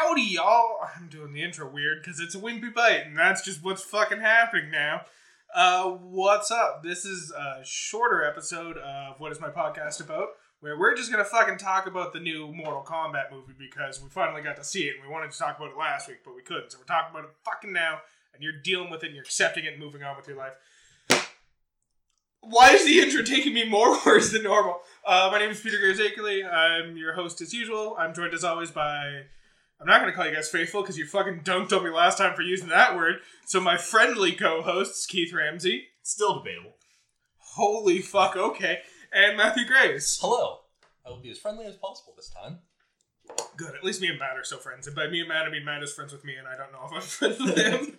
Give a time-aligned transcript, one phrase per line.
[0.00, 0.78] Howdy, y'all.
[0.96, 4.20] I'm doing the intro weird because it's a wimpy bite, and that's just what's fucking
[4.20, 5.00] happening now.
[5.52, 6.84] Uh, what's up?
[6.84, 10.28] This is a shorter episode of What Is My Podcast About,
[10.60, 14.40] where we're just gonna fucking talk about the new Mortal Kombat movie because we finally
[14.40, 16.42] got to see it, and we wanted to talk about it last week, but we
[16.42, 16.70] couldn't.
[16.70, 17.98] So we're talking about it fucking now,
[18.32, 20.52] and you're dealing with it, and you're accepting it, and moving on with your life.
[22.40, 24.78] Why is the intro taking me more words than normal?
[25.04, 26.48] Uh, my name is Peter Garzakely.
[26.48, 27.96] I'm your host as usual.
[27.98, 29.24] I'm joined as always by.
[29.80, 32.18] I'm not going to call you guys faithful because you fucking dunked on me last
[32.18, 33.16] time for using that word.
[33.46, 35.88] So my friendly co-hosts Keith Ramsey.
[36.02, 36.74] Still debatable.
[37.36, 38.80] Holy fuck, okay,
[39.12, 40.18] and Matthew Grace.
[40.20, 40.60] Hello.
[41.04, 42.58] I will be as friendly as possible this time.
[43.56, 43.74] Good.
[43.74, 44.86] At least me and Matt are still friends.
[44.86, 46.72] And by me and Matt, I mean Matt is friends with me, and I don't
[46.72, 47.98] know if I'm friends with him.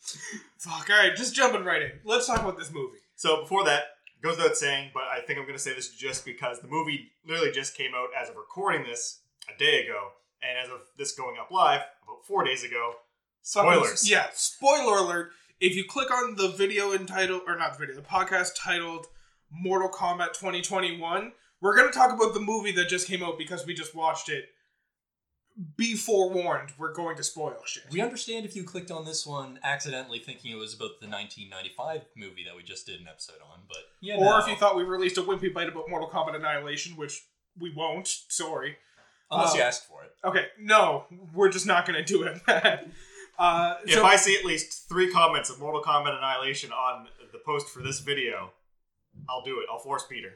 [0.58, 0.90] fuck.
[0.90, 1.92] All right, just jumping right in.
[2.04, 2.98] Let's talk about this movie.
[3.16, 3.84] So before that,
[4.22, 7.12] goes without saying, but I think I'm going to say this just because the movie
[7.26, 9.20] literally just came out as of recording this
[9.52, 10.10] a day ago,
[10.42, 12.94] and as of this going up live about four days ago.
[13.42, 14.08] Spoilers.
[14.08, 15.30] Yeah, spoiler alert.
[15.60, 19.06] If you click on the video entitled, or not the video, the podcast titled
[19.50, 23.66] Mortal Kombat 2021, we're going to talk about the movie that just came out because
[23.66, 24.46] we just watched it.
[25.76, 27.82] Be forewarned, we're going to spoil shit.
[27.90, 32.06] We understand if you clicked on this one accidentally thinking it was about the 1995
[32.16, 34.16] movie that we just did an episode on, but yeah.
[34.16, 37.26] or if you thought we released a wimpy bite about Mortal Kombat Annihilation, which
[37.58, 38.08] we won't.
[38.28, 38.76] Sorry.
[39.30, 40.10] Unless you ask for it.
[40.24, 42.40] Okay, no, we're just not going to do it.
[43.38, 47.38] uh, If so, I see at least three comments of Mortal Kombat Annihilation on the
[47.44, 48.52] post for this video,
[49.28, 49.66] I'll do it.
[49.70, 50.32] I'll force Peter.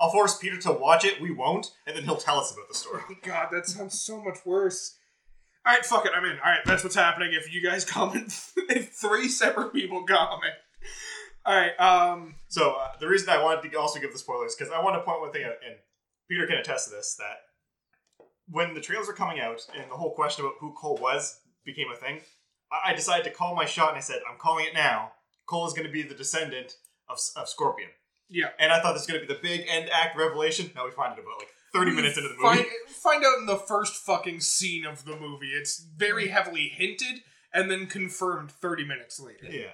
[0.00, 1.20] I'll force Peter to watch it.
[1.20, 3.02] We won't, and then he'll tell us about the story.
[3.22, 4.96] God, that sounds so much worse.
[5.66, 6.32] All right, fuck it, I'm in.
[6.32, 7.30] All right, that's what's happening.
[7.32, 10.54] If you guys comment, if three separate people comment.
[11.46, 14.72] All right, um, So uh, the reason I wanted to also give the spoilers because
[14.72, 15.76] I want to point one thing out, and
[16.28, 17.38] Peter can attest to this that
[18.48, 21.90] when the trailers were coming out and the whole question about who Cole was became
[21.92, 22.20] a thing,
[22.70, 25.12] I, I decided to call my shot and I said, "I'm calling it now.
[25.46, 26.76] Cole is going to be the descendant
[27.08, 27.90] of, of Scorpion."
[28.28, 28.48] yeah.
[28.58, 30.70] And I thought this was going to be the big end act revelation.
[30.74, 32.56] Now we find it about like 30 minutes into the movie.
[32.56, 35.48] Find, find out in the first fucking scene of the movie.
[35.48, 39.46] It's very heavily hinted and then confirmed 30 minutes later.
[39.50, 39.70] Yeah.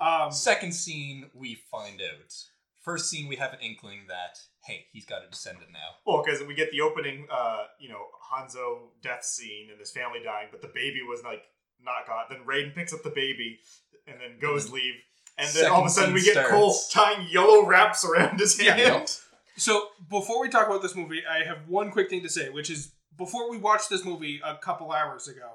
[0.00, 2.34] Um, Second scene, we find out.
[2.84, 5.96] First scene, we have an inkling that, hey, he's got a descendant now.
[6.04, 10.20] Well, because we get the opening, uh, you know, Hanzo death scene and his family
[10.22, 11.44] dying, but the baby was like
[11.82, 12.28] not got.
[12.28, 13.58] Then Raiden picks up the baby
[14.06, 14.94] and then goes leave.
[15.38, 18.74] And then all of a sudden we get Cole tying yellow wraps around his Yeah,
[18.74, 19.18] hand.
[19.56, 22.68] So before we talk about this movie, I have one quick thing to say, which
[22.68, 25.52] is before we watched this movie a couple hours ago,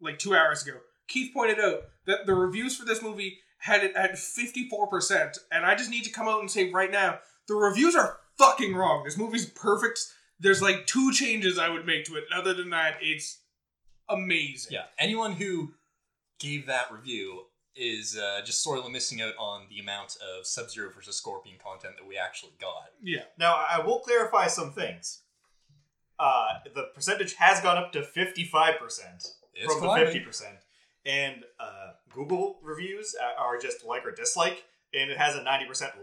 [0.00, 3.94] like two hours ago, Keith pointed out that the reviews for this movie had it
[3.94, 7.18] at fifty four percent, and I just need to come out and say right now,
[7.48, 9.04] the reviews are fucking wrong.
[9.04, 10.00] This movie's perfect.
[10.38, 12.24] There's like two changes I would make to it.
[12.34, 13.40] Other than that, it's
[14.08, 14.72] amazing.
[14.72, 15.72] Yeah, anyone who
[16.38, 17.44] gave that review
[17.76, 21.94] is uh, just sorely missing out on the amount of Sub Zero versus Scorpion content
[21.98, 22.90] that we actually got.
[23.02, 23.22] Yeah.
[23.38, 25.22] Now I will clarify some things.
[26.18, 28.40] Uh, the percentage has gone up to 55%
[29.54, 30.42] It's from the 50%.
[31.06, 35.46] And uh, Google reviews uh, are just like or dislike, and it has a 90%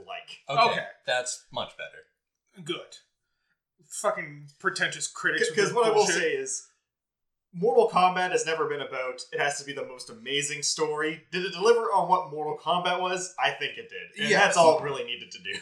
[0.08, 0.40] like.
[0.50, 0.86] Okay, Okay.
[1.06, 2.64] that's much better.
[2.66, 2.98] Good.
[3.88, 5.50] Fucking pretentious critics.
[5.50, 6.68] Because their what I will say is,
[7.54, 9.22] Mortal Kombat has never been about.
[9.32, 11.24] It has to be the most amazing story.
[11.32, 13.34] Did it deliver on what Mortal Kombat was?
[13.44, 14.42] I think it did, and Yes.
[14.42, 15.60] that's all it really needed to do.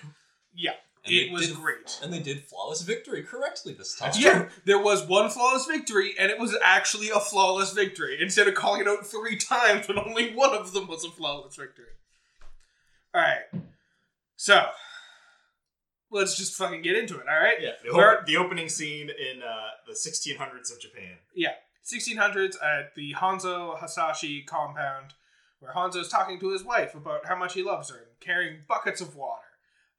[0.53, 2.00] Yeah, And it was did- great.
[2.03, 4.12] And they did flawless victory correctly this time.
[4.16, 8.17] Yeah, there was one flawless victory, and it was actually a flawless victory.
[8.22, 11.56] Instead of calling it out three times, when only one of them was a flawless
[11.56, 11.85] victory.
[13.16, 13.63] Alright.
[14.35, 14.67] So,
[16.12, 17.57] let's just fucking get into it, alright?
[17.62, 21.18] Yeah, the, op- the opening scene in uh, the 1600s of Japan.
[21.35, 21.53] Yeah,
[21.85, 25.13] 1600s at the Hanzo Hasashi compound,
[25.59, 29.01] where Hanzo's talking to his wife about how much he loves her and carrying buckets
[29.01, 29.41] of water.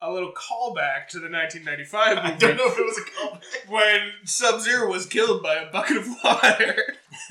[0.05, 2.29] A little callback to the 1995 movie.
[2.29, 3.71] I don't know if it was a callback.
[3.71, 6.77] when Sub Zero was killed by a bucket of water.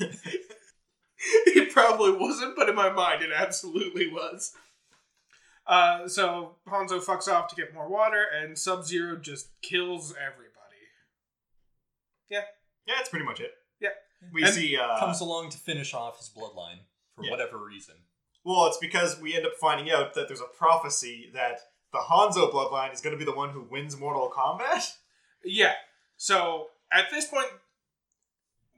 [1.46, 4.52] it probably wasn't, but in my mind, it absolutely was.
[5.66, 10.48] Uh, so Hanzo fucks off to get more water, and Sub Zero just kills everybody.
[12.28, 12.40] Yeah.
[12.86, 13.52] Yeah, that's pretty much it.
[13.80, 13.90] Yeah.
[14.32, 14.76] We And see.
[14.76, 16.78] Uh, Comes along to finish off his bloodline
[17.14, 17.30] for Yeah.
[17.30, 17.94] whatever reason.
[18.44, 21.60] well, it's because we end up finding out that there's a prophecy that
[21.92, 24.96] the Hanzo bloodline is going to be the one who wins Mortal Kombat.
[25.44, 25.74] Yeah.
[26.16, 27.48] So at this point,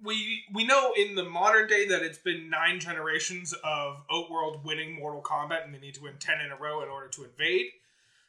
[0.03, 4.99] we we know in the modern day that it's been nine generations of Outworld winning
[4.99, 7.67] Mortal Kombat, and they need to win ten in a row in order to invade.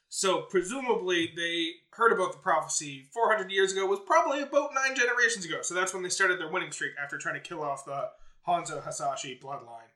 [0.08, 3.86] So presumably they heard about the prophecy 400 years ago.
[3.86, 5.62] Was probably about nine generations ago.
[5.62, 8.10] So that's when they started their winning streak after trying to kill off the
[8.48, 9.92] Hanzo Hasashi bloodline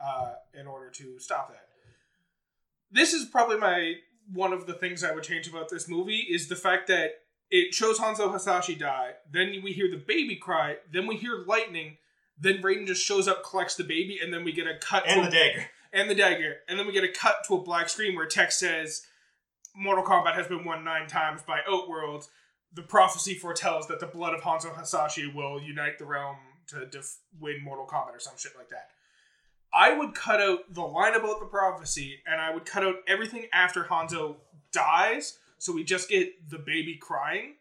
[0.00, 1.68] uh, in order to stop that.
[2.90, 3.94] This is probably my
[4.30, 7.20] one of the things I would change about this movie is the fact that
[7.50, 9.12] it shows Hanzo Hasashi die.
[9.30, 10.76] Then we hear the baby cry.
[10.90, 11.98] Then we hear lightning.
[12.38, 15.24] Then Raiden just shows up, collects the baby, and then we get a cut And
[15.24, 15.66] to the dagger.
[15.92, 18.58] and the dagger, and then we get a cut to a black screen where text
[18.58, 19.06] says,
[19.74, 22.28] "Mortal Kombat has been won nine times by Outworld.
[22.72, 26.38] The prophecy foretells that the blood of Hanzo Hasashi will unite the realm
[26.68, 28.90] to def- win Mortal Kombat or some shit like that."
[29.74, 33.46] I would cut out the line about the prophecy, and I would cut out everything
[33.52, 34.36] after Hanzo
[34.72, 37.54] dies, so we just get the baby crying,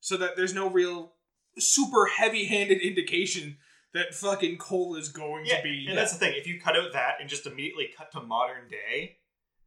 [0.00, 1.12] so that there's no real
[1.58, 3.58] super heavy-handed indication
[3.94, 5.86] that fucking Cole is going Yeah, to be.
[5.88, 6.34] and that's the thing.
[6.34, 9.18] If you cut out that and just immediately cut to modern day,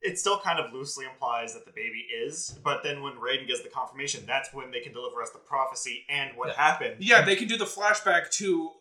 [0.01, 2.57] it still kind of loosely implies that the baby is.
[2.63, 6.05] But then when Raiden gets the confirmation, that's when they can deliver us the prophecy
[6.09, 6.55] and what Yeah.
[6.55, 6.95] happened.
[7.03, 8.71] Yeah, they can do the flashback to.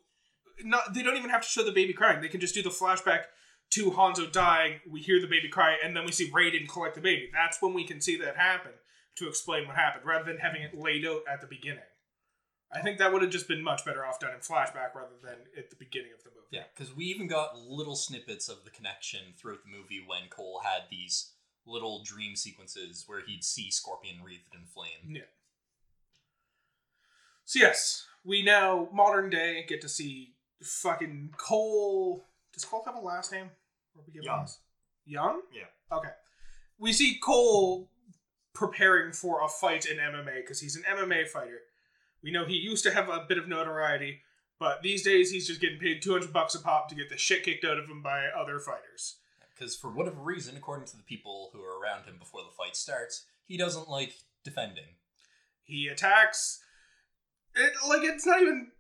[0.63, 2.21] Not, they don't even have to show the baby crying.
[2.21, 3.25] They can just do the flashback
[3.71, 4.81] to Hanzo dying.
[4.89, 7.29] We hear the baby cry, and then we see Raiden collect the baby.
[7.33, 8.73] That's when we can see that happen
[9.17, 11.83] to explain what happened, rather than having it laid out at the beginning.
[12.73, 15.37] I think that would have just been much better off done in flashback rather than
[15.57, 16.47] at the beginning of the movie.
[16.51, 20.63] Yeah, because we even got little snippets of the connection throughout the movie when Cole
[20.65, 21.33] had these
[21.67, 25.15] little dream sequences where he'd see Scorpion wreathed in flame.
[25.15, 25.23] Yeah.
[27.45, 30.34] So yes, we now modern day get to see
[30.65, 32.25] fucking Cole.
[32.53, 33.51] Does Cole have a last name?
[33.95, 34.49] Or we give Young.
[35.07, 35.41] Young.
[35.53, 35.97] Yeah.
[35.97, 36.11] Okay.
[36.79, 37.91] We see Cole
[38.55, 41.61] preparing for a fight in MMA because he's an MMA fighter.
[42.23, 44.21] We know he used to have a bit of notoriety,
[44.59, 47.43] but these days he's just getting paid 200 bucks a pop to get the shit
[47.43, 49.17] kicked out of him by other fighters.
[49.55, 52.77] Because for whatever reason, according to the people who are around him before the fight
[52.77, 54.97] starts, he doesn't like defending.
[55.63, 56.61] He attacks.
[57.55, 58.73] It, like, it's not even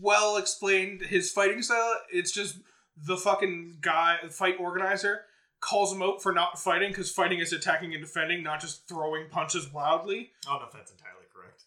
[0.00, 1.94] well explained his fighting style.
[2.12, 2.58] It's just
[2.96, 5.22] the fucking guy, fight organizer,
[5.60, 9.28] calls him out for not fighting because fighting is attacking and defending, not just throwing
[9.30, 10.30] punches wildly.
[10.46, 11.64] I don't know if that's entirely correct.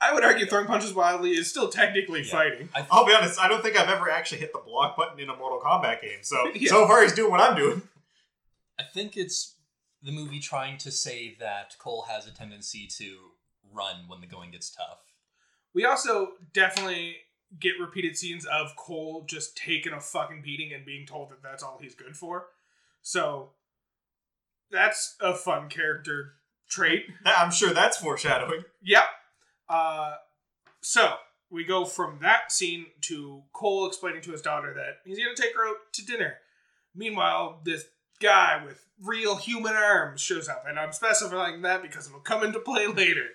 [0.00, 2.32] I would argue throwing punches wildly is still technically Yeah.
[2.32, 2.68] fighting.
[2.74, 5.30] I I'll be honest, I don't think I've ever actually hit the block button in
[5.30, 6.18] a Mortal Kombat game.
[6.22, 6.70] So Yeah.
[6.70, 7.82] so far he's doing what I'm doing.
[8.78, 9.54] I think it's
[10.02, 13.30] the movie trying to say that Cole has a tendency to
[13.72, 14.98] run when the going gets tough.
[15.74, 17.16] We also definitely
[17.60, 21.62] get repeated scenes of Cole just taking a fucking beating and being told that that's
[21.62, 22.46] all he's good for.
[23.02, 23.50] So
[24.70, 26.34] that's a fun character
[26.68, 27.06] trait.
[27.26, 28.64] I'm sure that's foreshadowing.
[28.82, 29.04] Yep.
[29.68, 30.14] Uh,
[30.80, 31.14] so
[31.50, 35.40] we go from that scene to Cole explaining to his daughter that he's going to
[35.40, 36.34] take her out to dinner.
[36.94, 37.84] Meanwhile, this
[38.20, 42.60] guy with real human arms shows up, and I'm specifying that because it'll come into
[42.60, 43.28] play later.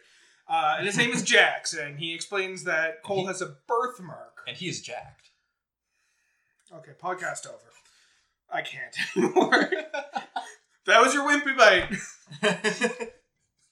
[0.49, 4.41] Uh, and his name is Jax, and he explains that Cole has a birthmark.
[4.47, 5.29] And he is jacked.
[6.73, 7.57] Okay, podcast over.
[8.51, 9.69] I can't anymore.
[10.87, 13.09] that was your wimpy bite.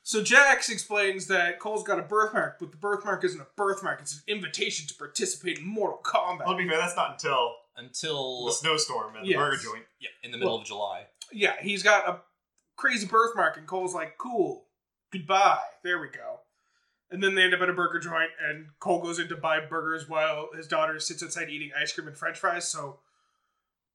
[0.04, 4.14] So Jax explains that Cole's got a birthmark, but the birthmark isn't a birthmark; it's
[4.16, 6.46] an invitation to participate in Mortal Kombat.
[6.46, 9.38] well, to be fair, that's not until Until the snowstorm and the Yes.
[9.38, 9.86] burger joint.
[10.00, 11.08] yeah, in the middle Well- of July.
[11.34, 12.22] yeah, he's got a
[12.78, 14.66] crazy birthmark, and Cole's like, "Cool,
[15.12, 16.40] goodbye." There we go.
[17.10, 19.60] And then they end up at a burger joint, and Cole goes in to buy
[19.62, 22.68] burgers while his daughter sits outside eating ice cream and French fries.
[22.68, 23.00] So,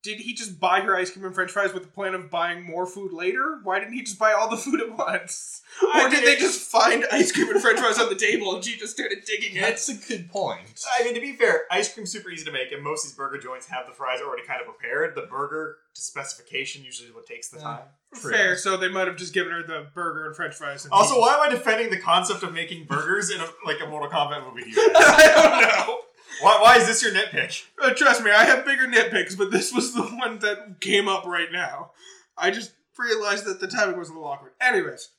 [0.03, 2.65] did he just buy her ice cream and French fries with the plan of buying
[2.65, 3.61] more food later?
[3.63, 5.63] Why didn't he just buy all the food at once?
[5.81, 8.55] I Or did mean, they just find ice cream and French fries on the table,
[8.55, 9.61] and she just started digging it?
[9.61, 10.83] That's a good point.
[10.99, 13.17] I mean, to be fair, ice cream's super easy to make, and most of these
[13.17, 15.15] burger joints have the fries already kind of prepared.
[15.15, 17.83] The burger to specification usually is what takes the Uh, time.
[18.15, 18.57] Fair.
[18.57, 20.85] So they might have just given her the burger and French fries.
[20.85, 23.87] And Also, why am I defending the concept of making burgers in a, like a
[23.87, 24.65] Mortal Kombat movie?
[24.65, 25.03] To you guys?
[25.07, 25.99] I don't know.
[26.43, 27.63] Why, why is this your nitpick?
[27.81, 31.25] Uh, trust me, I have bigger nitpicks, but this was the one that came up
[31.25, 31.93] right now.
[32.37, 34.53] I just realized that the timing was a little awkward.
[34.61, 35.11] Anyways,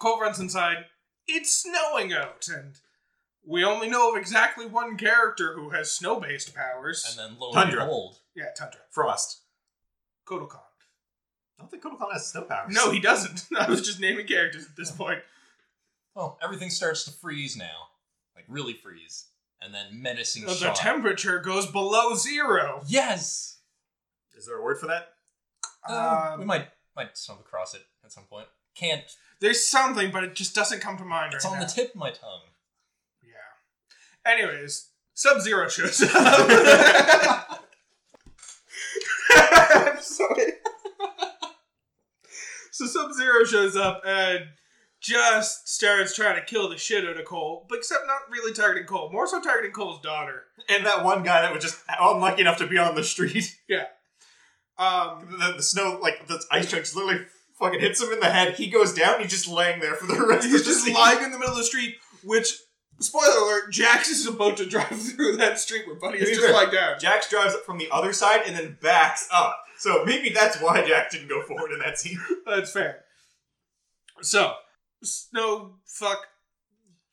[0.00, 0.86] Cole runs inside.
[1.26, 2.74] It's snowing out, and
[3.46, 7.04] we only know of exactly one character who has snow-based powers.
[7.08, 7.84] And then lo and Tundra.
[7.84, 8.80] behold, yeah, Tundra.
[8.90, 9.40] Frost.
[10.26, 10.60] Kotal Khan.
[11.58, 12.74] I don't think Kotal Khan has snow powers.
[12.74, 13.46] No, he doesn't.
[13.58, 15.20] I was just naming characters at this point.
[16.14, 17.88] well, everything starts to freeze now.
[18.36, 19.26] Like really freeze.
[19.60, 20.50] And then menacing shot.
[20.50, 20.76] The shot.
[20.76, 22.82] temperature goes below zero.
[22.86, 23.58] yes!
[24.36, 25.08] Is there a word for that?
[25.88, 28.46] Uh, Um, we might might stumble across it at some point.
[28.76, 29.02] Can't.
[29.40, 31.64] There's something, but it just doesn't come to mind It's right on now.
[31.66, 32.42] the tip of my tongue.
[33.22, 34.30] Yeah.
[34.32, 37.64] Anyways, Sub Zero shows up.
[39.30, 40.52] I'm sorry.
[42.70, 44.44] so Sub Zero Zero shows up and
[45.00, 48.86] just starts trying to kill the shit out of Cole, but except not really targeting
[48.86, 50.44] Cole, more so targeting Cole's daughter.
[50.68, 53.56] And that one guy that was just unlucky enough to be on the street.
[53.68, 53.84] Yeah.
[54.78, 57.24] Um, The, the snow, like the ice chunks, literally
[57.58, 58.54] fucking hits him in the head.
[58.54, 59.20] He goes down.
[59.20, 60.94] He's just laying there for the rest he's of the just scene.
[60.94, 62.54] lying in the middle of the street, which,
[63.00, 66.70] spoiler alert, Jax is about to drive through that street where Buddy is just lying
[66.70, 66.98] down.
[67.00, 69.58] Jax drives up from the other side and then backs up.
[69.78, 72.18] So maybe that's why Jax didn't go forward in that scene.
[72.46, 73.04] That's fair.
[74.22, 74.54] So,
[75.02, 76.26] Snow, fuck,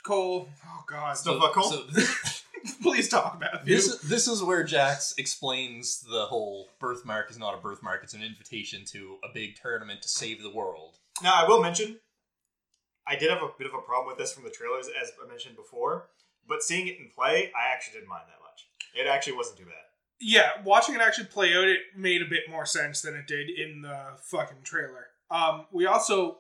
[0.06, 0.48] Cole.
[0.66, 1.18] Oh, God.
[1.18, 1.72] Snow fuck Cole?
[1.72, 1.84] So
[2.82, 7.58] Please talk about this, this is where Jax explains the whole birthmark is not a
[7.62, 10.98] birthmark, it's an invitation to a big tournament to save the world.
[11.22, 12.00] Now, I will mention,
[13.08, 15.28] I did have a bit of a problem with this from the trailers, as I
[15.28, 16.10] mentioned before,
[16.48, 18.68] but seeing it in play, I actually didn't mind that much.
[18.96, 19.74] It actually wasn't too bad.
[20.20, 23.48] yeah, watching it actually play out, it made a bit more sense than it did
[23.50, 25.08] in the fucking trailer.
[25.30, 26.40] Um, we also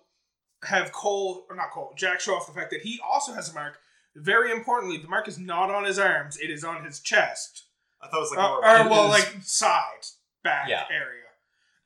[0.65, 3.53] have Cole, or not Cole, Jack show off the fact that he also has a
[3.53, 3.77] mark.
[4.15, 7.63] Very importantly, the mark is not on his arms; it is on his chest,
[8.01, 8.57] I thought it was like Uh, more.
[8.57, 10.05] or well, is- like side,
[10.43, 10.86] back Yeah.
[10.89, 11.24] area.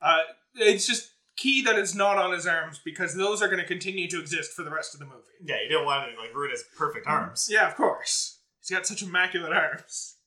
[0.01, 0.19] Uh,
[0.55, 4.09] it's just key that it's not on his arms because those are going to continue
[4.09, 5.23] to exist for the rest of the movie.
[5.41, 7.47] yeah, you didn't want to like ruin his perfect arms.
[7.49, 8.39] Yeah, of course.
[8.59, 10.17] He's got such immaculate arms.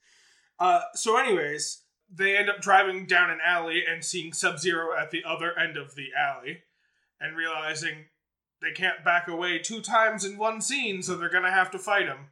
[0.58, 5.10] Uh, so, anyways, they end up driving down an alley and seeing Sub Zero at
[5.10, 6.62] the other end of the alley
[7.20, 8.06] and realizing
[8.62, 11.78] they can't back away two times in one scene, so they're going to have to
[11.78, 12.28] fight him.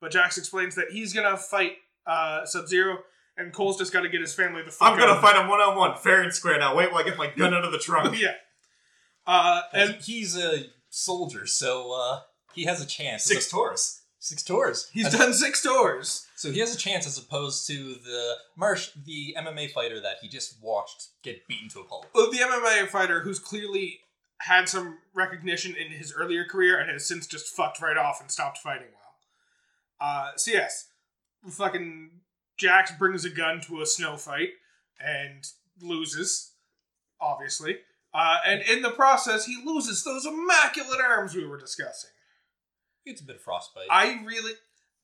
[0.00, 1.72] But Jax explains that he's going to fight
[2.06, 2.98] uh, Sub Zero,
[3.36, 5.22] and Cole's just got to get his family the fuck I'm gonna out.
[5.22, 6.58] fight him one on one, fair and square.
[6.58, 8.18] Now wait while I get my gun out of the trunk.
[8.20, 8.34] yeah.
[9.26, 12.20] Uh, And and he's a soldier, so uh,
[12.54, 13.24] he has a chance.
[13.24, 14.02] Six a- tours.
[14.18, 14.88] six tours.
[14.92, 16.26] he's As- done six tours.
[16.36, 20.28] So he has a chance as opposed to the Marsh, the MMA fighter that he
[20.28, 22.06] just watched get beaten to a pulp.
[22.14, 24.00] Well, the MMA fighter who's clearly
[24.40, 28.30] had some recognition in his earlier career and has since just fucked right off and
[28.30, 30.08] stopped fighting well.
[30.08, 30.88] Uh, so yes,
[31.48, 32.10] fucking
[32.56, 34.50] Jax brings a gun to a snow fight
[35.00, 35.46] and
[35.80, 36.52] loses,
[37.20, 37.78] obviously.
[38.14, 42.10] Uh, and in the process, he loses those immaculate arms we were discussing.
[43.04, 43.86] It's a bit of frostbite.
[43.90, 44.52] I really,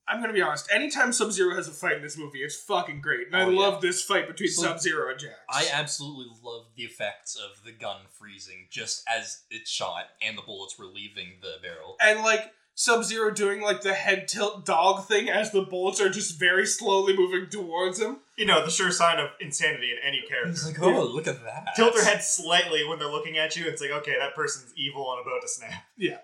[0.07, 0.69] I'm gonna be honest.
[0.71, 3.49] Anytime Sub Zero has a fight in this movie, it's fucking great, and I Oh,
[3.49, 3.59] yeah.
[3.59, 5.33] love this fight between So- Sub Zero and Jax.
[5.49, 10.41] I absolutely love the effects of the gun freezing just as it's shot and the
[10.41, 11.95] bullets were leaving the barrel.
[12.01, 16.09] and like Sub Zero doing like the head tilt dog thing as the bullets are
[16.09, 18.19] just very slowly moving towards him.
[18.35, 20.49] You know, the sure sign of insanity in any character.
[20.49, 21.75] It's like, oh, look at that.
[21.75, 23.65] Tilt their head slightly when they're looking at you.
[23.67, 25.83] It's like, okay, that person's evil and about to snap.
[25.97, 26.17] Yeah.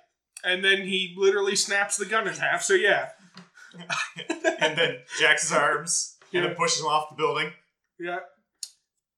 [0.43, 2.63] And then he literally snaps the gun in half.
[2.63, 3.09] So yeah,
[4.59, 7.51] And then Jax's arms and then pushes him off the building.
[7.99, 8.19] yeah.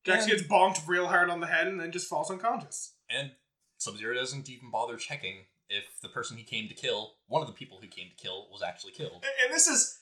[0.05, 2.93] Jax gets bonked real hard on the head and then just falls unconscious.
[3.10, 3.31] And
[3.77, 7.48] Sub Zero doesn't even bother checking if the person he came to kill, one of
[7.48, 9.24] the people who came to kill, was actually killed.
[9.24, 10.00] And- And this is,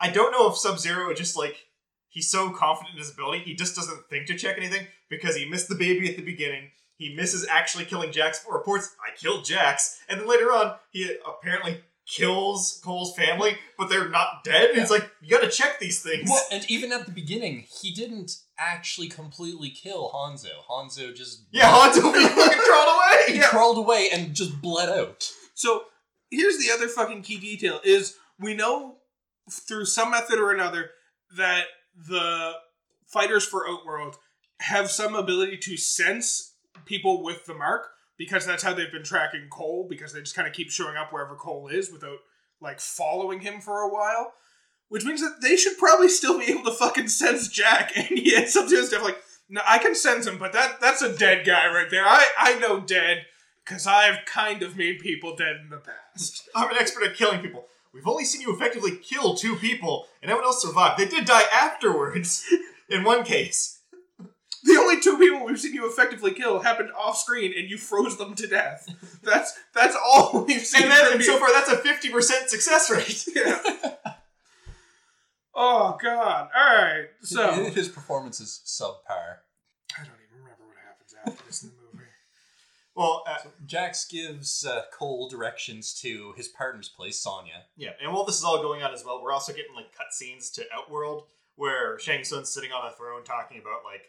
[0.00, 1.66] I don't know if Sub Zero just like
[2.08, 5.48] he's so confident in his ability, he just doesn't think to check anything because he
[5.48, 6.70] missed the baby at the beginning.
[6.96, 8.44] He misses actually killing Jax.
[8.48, 11.80] Reports, I killed Jax, and then later on, he apparently
[12.12, 14.70] kills Cole's family, but they're not dead.
[14.70, 16.28] And it's like you got to check these things.
[16.28, 20.50] Well, and even at the beginning, he didn't actually completely kill Hanzo.
[20.70, 23.34] Hanzo just Yeah, Hanzo fucking crawled away.
[23.34, 25.28] he crawled away and just bled out.
[25.54, 25.84] So
[26.30, 28.96] here's the other fucking key detail: is we know
[29.50, 30.90] through some method or another
[31.36, 31.64] that
[31.96, 32.52] the
[33.06, 34.16] fighters for Outworld
[34.60, 36.54] have some ability to sense
[36.84, 37.88] people with the mark
[38.22, 41.12] because that's how they've been tracking Cole because they just kind of keep showing up
[41.12, 42.18] wherever Cole is without
[42.60, 44.34] like following him for a while.
[44.88, 48.48] Which means that they should probably still be able to fucking sense Jack, and yet
[48.48, 51.90] sometimes they're like, "No, I can sense him, but that that's a dead guy right
[51.90, 52.06] there.
[52.06, 53.26] I I know dead
[53.64, 57.40] because I've kind of made people dead in the past." I'm an expert at killing
[57.40, 57.64] people.
[57.92, 61.00] We've only seen you effectively kill two people, and everyone else survived.
[61.00, 62.46] They did die afterwards,
[62.88, 63.80] in one case.
[64.64, 68.16] The only two people we've seen you effectively kill happened off screen, and you froze
[68.16, 68.88] them to death.
[69.22, 70.82] That's that's all we've seen.
[70.84, 71.26] And then, from and you.
[71.26, 73.24] so far, that's a 50% success rate.
[73.34, 73.58] Yeah.
[75.54, 76.48] oh God!
[76.54, 79.38] All right, so his performance is subpar.
[79.98, 82.04] I don't even remember what happens after this in the movie.
[82.94, 87.64] Well, uh, Jax gives uh, Cole directions to his partner's place, Sonya.
[87.76, 90.52] yeah, and while this is all going on as well, we're also getting like cutscenes
[90.54, 91.24] to Outworld
[91.56, 94.02] where Shang Tsung's sitting on a throne talking about like,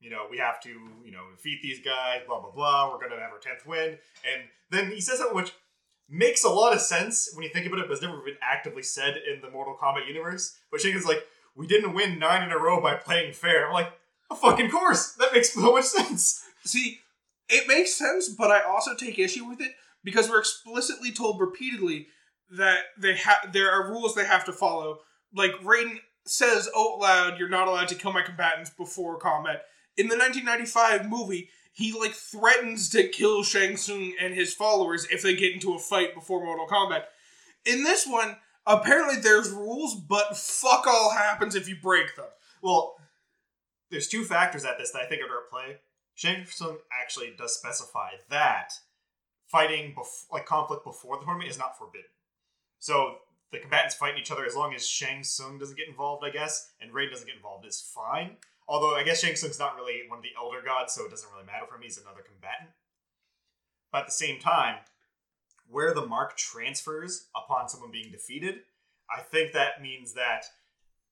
[0.00, 0.70] you know, we have to,
[1.04, 2.90] you know, defeat these guys, blah blah blah.
[2.92, 5.52] We're gonna have our tenth win, and then he says something which
[6.08, 8.82] makes a lot of sense when you think about it, but it's never been actively
[8.82, 10.56] said in the Mortal Kombat universe.
[10.70, 11.24] But Tsung's like,
[11.56, 13.66] we didn't win nine in a row by playing fair.
[13.66, 13.92] I'm like,
[14.30, 15.12] a fucking course.
[15.14, 16.44] That makes so much sense.
[16.64, 17.00] See,
[17.48, 19.72] It makes sense, but I also take issue with it
[20.02, 22.08] because we're explicitly told repeatedly
[22.50, 25.00] that they have there are rules they have to follow.
[25.34, 29.64] Like Raiden says out loud, "You're not allowed to kill my combatants before combat."
[29.96, 35.22] In the 1995 movie, he like threatens to kill Shang Tsung and his followers if
[35.22, 37.04] they get into a fight before Mortal Kombat.
[37.64, 38.36] In this one,
[38.66, 42.26] apparently there's rules, but fuck all happens if you break them.
[42.62, 42.96] Well,
[43.90, 45.76] there's two factors at this that I think are at play.
[46.14, 48.72] Shang Tsung actually does specify that
[49.46, 52.10] fighting, bef- like conflict before the tournament, is not forbidden.
[52.78, 53.16] So
[53.52, 56.72] the combatants fighting each other as long as Shang Tsung doesn't get involved, I guess,
[56.80, 58.36] and Raiden doesn't get involved is fine.
[58.68, 61.30] Although I guess Shang Tsung's not really one of the elder gods, so it doesn't
[61.32, 61.82] really matter for him.
[61.82, 62.70] He's another combatant.
[63.92, 64.76] But at the same time,
[65.68, 68.56] where the mark transfers upon someone being defeated,
[69.08, 70.46] I think that means that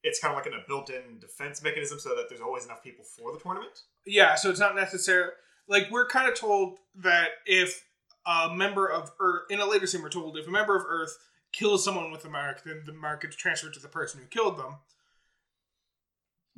[0.02, 3.04] it's kind of like in a built-in defense mechanism, so that there's always enough people
[3.04, 3.82] for the tournament.
[4.04, 5.32] Yeah, so it's not necessarily
[5.66, 7.84] like we're kind of told that if
[8.26, 11.16] a member of Earth in a later scene we're told if a member of Earth
[11.52, 14.58] kills someone with the mark, then the mark gets transferred to the person who killed
[14.58, 14.76] them.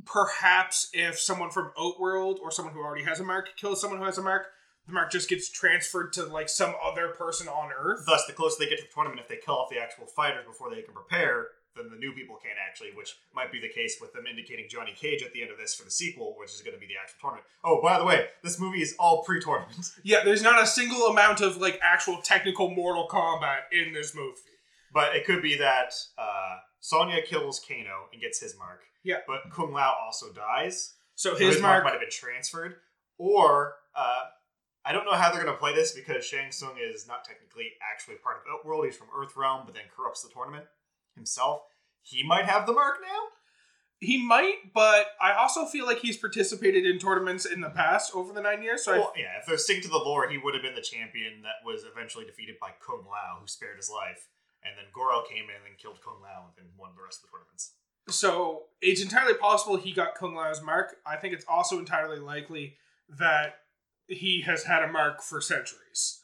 [0.06, 4.06] Perhaps if someone from Outworld or someone who already has a mark kills someone who
[4.06, 4.46] has a mark,
[4.86, 8.04] the mark just gets transferred to like some other person on Earth.
[8.06, 10.46] Thus, the closer they get to the tournament, if they kill off the actual fighters
[10.46, 13.98] before they can prepare, then the new people can't actually, which might be the case
[14.00, 16.62] with them indicating Johnny Cage at the end of this for the sequel, which is
[16.62, 17.46] going to be the actual tournament.
[17.64, 19.76] Oh, by the way, this movie is all pre-tournament.
[20.02, 24.38] Yeah, there's not a single amount of like actual technical Mortal Kombat in this movie.
[24.92, 28.82] But it could be that uh, Sonya kills Kano and gets his mark.
[29.06, 29.18] Yeah.
[29.26, 30.94] But Kung Lao also dies.
[31.14, 32.76] So So his, mark, might have been transferred.
[33.18, 34.24] Or, uh,
[34.84, 37.72] I don't know how they're going to play this because Shang Tsung is not technically
[37.80, 38.84] actually part of Outworld.
[38.84, 40.66] He's from Earthrealm, but then corrupts the tournament
[41.14, 41.62] himself.
[42.02, 43.28] He might have the mark now?
[43.98, 48.32] he might, but I also feel like he's participated in tournaments in the past over
[48.32, 48.84] the nine years.
[48.84, 50.84] So I Well, yeah, if they're sticking to the lore, he would have been the
[50.84, 54.28] champion that was eventually defeated by Kung Lao, who spared his life.
[54.62, 57.30] And then Goro came in and killed Kung Lao and then won the rest of
[57.30, 57.72] the tournaments.
[58.08, 60.96] So it's entirely possible he got Kung Lao's mark.
[61.04, 62.76] I think it's also entirely likely
[63.08, 63.60] that
[64.06, 66.20] he has had a mark for centuries.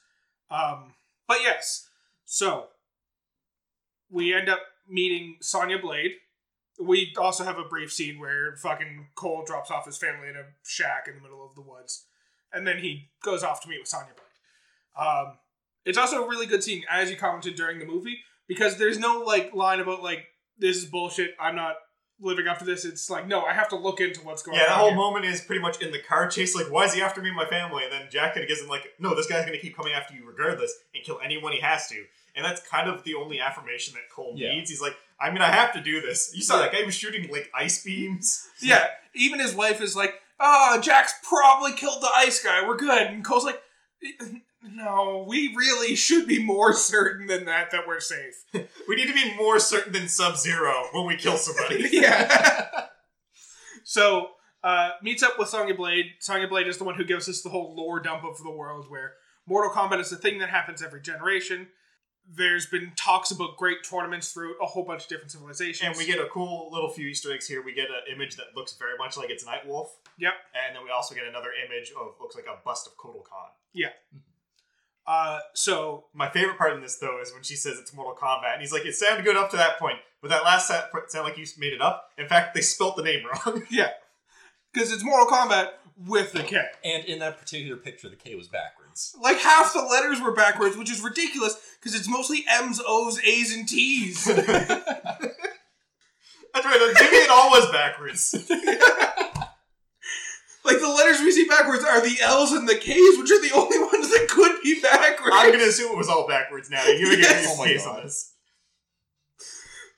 [0.51, 0.95] Um,
[1.27, 1.89] but yes,
[2.25, 2.69] so
[4.11, 6.13] we end up meeting Sonya Blade.
[6.81, 10.45] We also have a brief scene where fucking Cole drops off his family in a
[10.65, 12.05] shack in the middle of the woods,
[12.53, 15.07] and then he goes off to meet with Sonya Blade.
[15.07, 15.39] Um,
[15.85, 19.21] it's also a really good scene, as you commented during the movie, because there's no
[19.21, 20.27] like line about like
[20.59, 21.35] this is bullshit.
[21.41, 21.77] I'm not
[22.21, 22.85] living up to this.
[22.85, 24.69] It's like no, I have to look into what's going Yeah, on.
[24.69, 24.97] that whole here.
[24.97, 26.55] moment is pretty much in the car chase.
[26.55, 27.83] Like, why is he after me and my family?
[27.85, 29.93] And then Jack kind of gives him like, no, this guy's going to keep coming
[29.93, 32.05] after you regardless and kill anyone he has to.
[32.37, 34.55] And that's kind of the only affirmation that Cole Yeah.
[34.55, 34.71] needs.
[34.71, 36.33] He's like, I mean, I have to do this.
[36.35, 38.49] You saw that guy was shooting like ice beams.
[38.61, 42.67] Yeah, even his wife is like, "Oh, Jax probably killed the ice guy.
[42.67, 43.61] We're good." And Cole's like,
[44.63, 48.45] "No, we really should be more certain than that that we're safe."
[48.89, 51.89] We need to be more certain than Sub Zero when we kill somebody.
[51.93, 52.87] yeah.
[53.85, 54.31] so
[54.65, 56.07] uh, meets up with Sonya Blade.
[56.19, 58.87] Sonya Blade is the one who gives us the whole lore dump of the world,
[58.89, 59.15] where
[59.47, 61.69] Mortal Kombat is a thing that happens every generation.
[62.29, 65.89] There's been talks about great tournaments through a whole bunch of different civilizations.
[65.89, 67.63] And we get a cool little few Easter eggs here.
[67.63, 69.89] We get an image that looks very much like it's Nightwolf.
[70.19, 70.33] Yep.
[70.55, 73.51] And then we also get another image of looks like a bust of Kotal Khan.
[75.07, 78.53] Uh, so My favorite part in this though is when she says it's Mortal Kombat,
[78.53, 81.31] and he's like, "It sounded good up to that point, but that last set sounded
[81.31, 82.11] like you made it up.
[82.19, 83.91] In fact, they spelt the name wrong." yeah,
[84.73, 85.71] because it's Mortal Kombat
[86.07, 86.63] with the K.
[86.85, 89.17] And in that particular picture, the K was backwards.
[89.21, 93.55] Like half the letters were backwards, which is ridiculous because it's mostly M's, O's, A's,
[93.55, 94.25] and T's.
[96.55, 96.95] That's right.
[96.99, 98.35] Jimmy, it all was backwards.
[100.65, 103.55] like the letters we see backwards are the L's and the K's, which are the
[103.55, 105.33] only ones that could be backwards.
[105.35, 106.85] I'm gonna assume it was all backwards now.
[106.87, 107.45] You're gonna get Yes.
[107.45, 107.97] your Oh my God.
[107.99, 108.33] on this.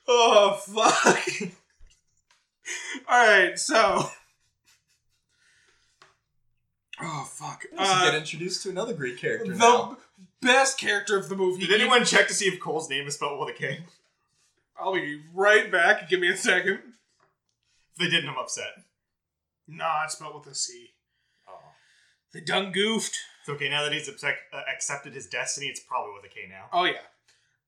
[0.07, 1.27] Oh fuck!
[3.09, 4.09] All right, so.
[7.01, 7.63] Oh fuck!
[7.71, 9.97] We also Uh, get introduced to another great character now.
[10.41, 11.65] the best character of the movie.
[11.65, 13.81] Did anyone check to see if Cole's name is spelled with a K?
[14.79, 16.09] I'll be right back.
[16.09, 16.79] Give me a second.
[17.93, 18.84] If they didn't, I'm upset.
[19.67, 20.91] Nah, it's spelled with a C.
[21.47, 21.59] Oh.
[22.33, 23.17] They done goofed.
[23.41, 25.67] It's okay now that he's accept- uh, accepted his destiny.
[25.67, 26.65] It's probably with a K now.
[26.71, 27.01] Oh yeah.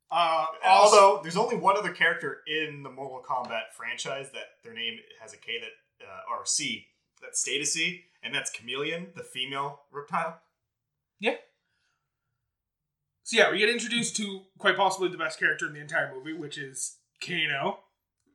[0.09, 4.73] Uh, also, Although there's only one other character in the Mortal Kombat franchise that their
[4.73, 6.85] name has a K that uh, or a C
[7.21, 10.39] that stayed a C, and that's Chameleon, the female reptile.
[11.19, 11.35] Yeah.
[13.23, 16.33] So yeah, we get introduced to quite possibly the best character in the entire movie,
[16.33, 17.79] which is Kano,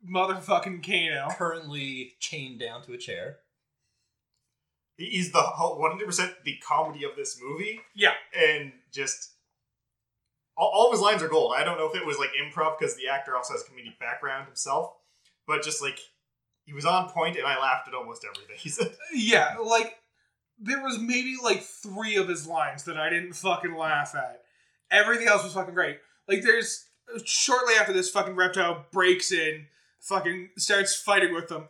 [0.06, 1.34] motherfucking Kano.
[1.34, 3.38] Currently chained down to a chair.
[4.96, 7.80] He's the one hundred percent the comedy of this movie.
[7.94, 8.12] Yeah.
[8.38, 9.30] and just
[10.56, 11.54] all, all of his lines are gold.
[11.56, 14.46] I don't know if it was like improv because the actor also has comedic background
[14.46, 14.92] himself,
[15.46, 15.98] but just like
[16.64, 18.94] he was on point, and I laughed at almost everything he said.
[19.14, 19.96] Yeah, like
[20.58, 24.42] there was maybe like three of his lines that I didn't fucking laugh at.
[24.90, 25.98] Everything else was fucking great.
[26.28, 26.86] Like there's
[27.24, 29.66] shortly after this fucking reptile breaks in,
[30.00, 31.64] fucking starts fighting with them.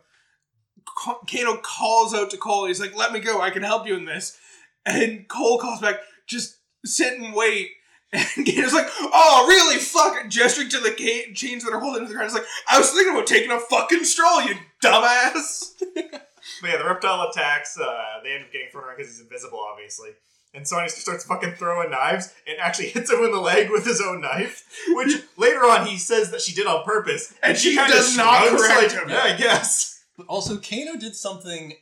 [0.97, 2.65] Ka- Kano calls out to Cole.
[2.65, 3.41] He's like, "Let me go.
[3.41, 4.37] I can help you in this."
[4.85, 7.69] And Cole calls back, "Just sit and wait."
[8.13, 9.77] And Kano's like, "Oh, really?
[9.77, 12.29] Fuck!" Gesturing to the ca- chains that are holding to the ground.
[12.29, 15.71] He's like, "I was thinking about taking a fucking stroll, you dumbass."
[16.61, 17.79] But yeah, the reptile attacks.
[17.79, 20.09] Uh, they end up getting thrown around because he's invisible, obviously.
[20.53, 24.01] And Sonya starts fucking throwing knives and actually hits him in the leg with his
[24.01, 27.33] own knife, which later on he says that she did on purpose.
[27.41, 29.09] And she kinda does not correct like, him.
[29.09, 29.92] Yeah, I guess.
[30.17, 31.73] But also, Kano did something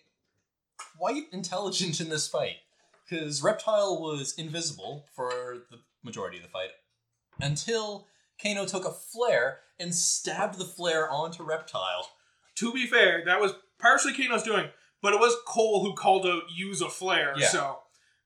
[0.98, 2.58] quite intelligent in this fight.
[3.10, 6.70] Because Reptile was invisible for the majority of the fight
[7.41, 8.08] until
[8.41, 12.08] Kano took a flare and stabbed the flare onto Reptile.
[12.56, 14.67] to be fair, that was partially Kano's doing,
[15.02, 17.34] but it was Cole who called out use a flare.
[17.38, 17.48] Yeah.
[17.48, 17.80] So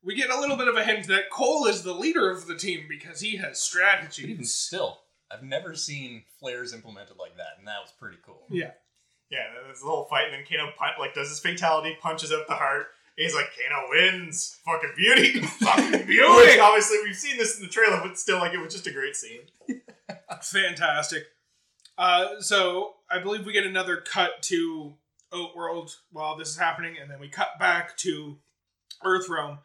[0.04, 2.56] we get a little bit of a hint that Cole is the leader of the
[2.56, 5.00] team because he has But even still,
[5.32, 8.46] I've never seen flares implemented like that, and that was pretty cool.
[8.50, 8.72] Yeah.
[9.30, 12.48] Yeah, there's the whole fight, and then Kano pun- like does his fatality, punches out
[12.48, 12.88] the heart.
[13.18, 16.36] He's like, Kano wins, fucking beauty, fucking beauty.
[16.36, 18.92] Which, obviously, we've seen this in the trailer, but still, like, it was just a
[18.92, 19.42] great scene.
[20.42, 21.24] Fantastic.
[21.98, 24.96] Uh, so I believe we get another cut to
[25.34, 28.38] Outworld while this is happening, and then we cut back to
[29.04, 29.60] Earthrealm,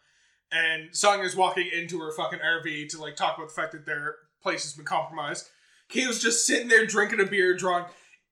[0.50, 4.16] and Sonya's walking into her fucking RV to like talk about the fact that their
[4.42, 5.48] place has been compromised.
[5.92, 7.84] Kano's just sitting there drinking a beer, drawing.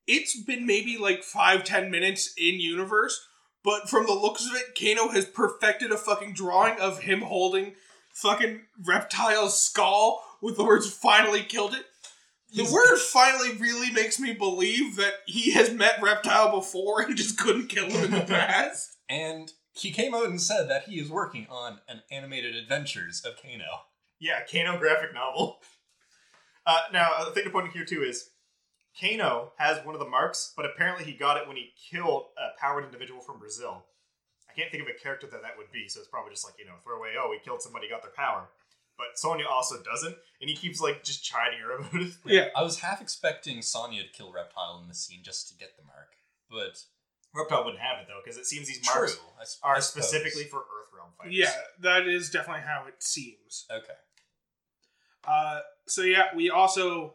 [0.09, 3.25] It's been maybe like five, ten minutes in universe,
[3.63, 7.75] but from the looks of it, Kano has perfected a fucking drawing of him holding
[8.15, 11.85] fucking reptile's skull with the words "finally killed it."
[12.51, 17.15] The He's- word finally really makes me believe that he has met Reptile before and
[17.17, 18.97] just couldn't kill him in the past.
[19.11, 23.35] And he came out and said that he is working on an animated adventures of
[23.41, 23.83] Kano.
[24.19, 25.59] Yeah, Kano graphic novel.
[26.67, 28.31] Uh, now, the thing to point out here too is
[29.01, 32.59] Kano has one of the marks, but apparently he got it when he killed a
[32.61, 33.85] powered individual from Brazil.
[34.51, 36.55] I can't think of a character that that would be, so it's probably just like
[36.59, 37.15] you know, throwaway.
[37.19, 38.49] Oh, he killed somebody, got their power.
[38.97, 42.13] But Sonya also doesn't, and he keeps like just chiding her about it.
[42.25, 42.49] Yeah.
[42.57, 45.85] I was half expecting Sonya to kill Reptile in the scene just to get the
[45.85, 46.09] mark,
[46.51, 46.83] but
[47.33, 49.03] Reptile wouldn't have it though, because it seems these true.
[49.03, 50.09] marks I s- are I suppose.
[50.09, 51.35] specifically for Earthrealm fighters.
[51.37, 53.67] Yeah, that is definitely how it seems.
[53.71, 53.95] Okay.
[55.25, 57.15] Uh, so yeah, we also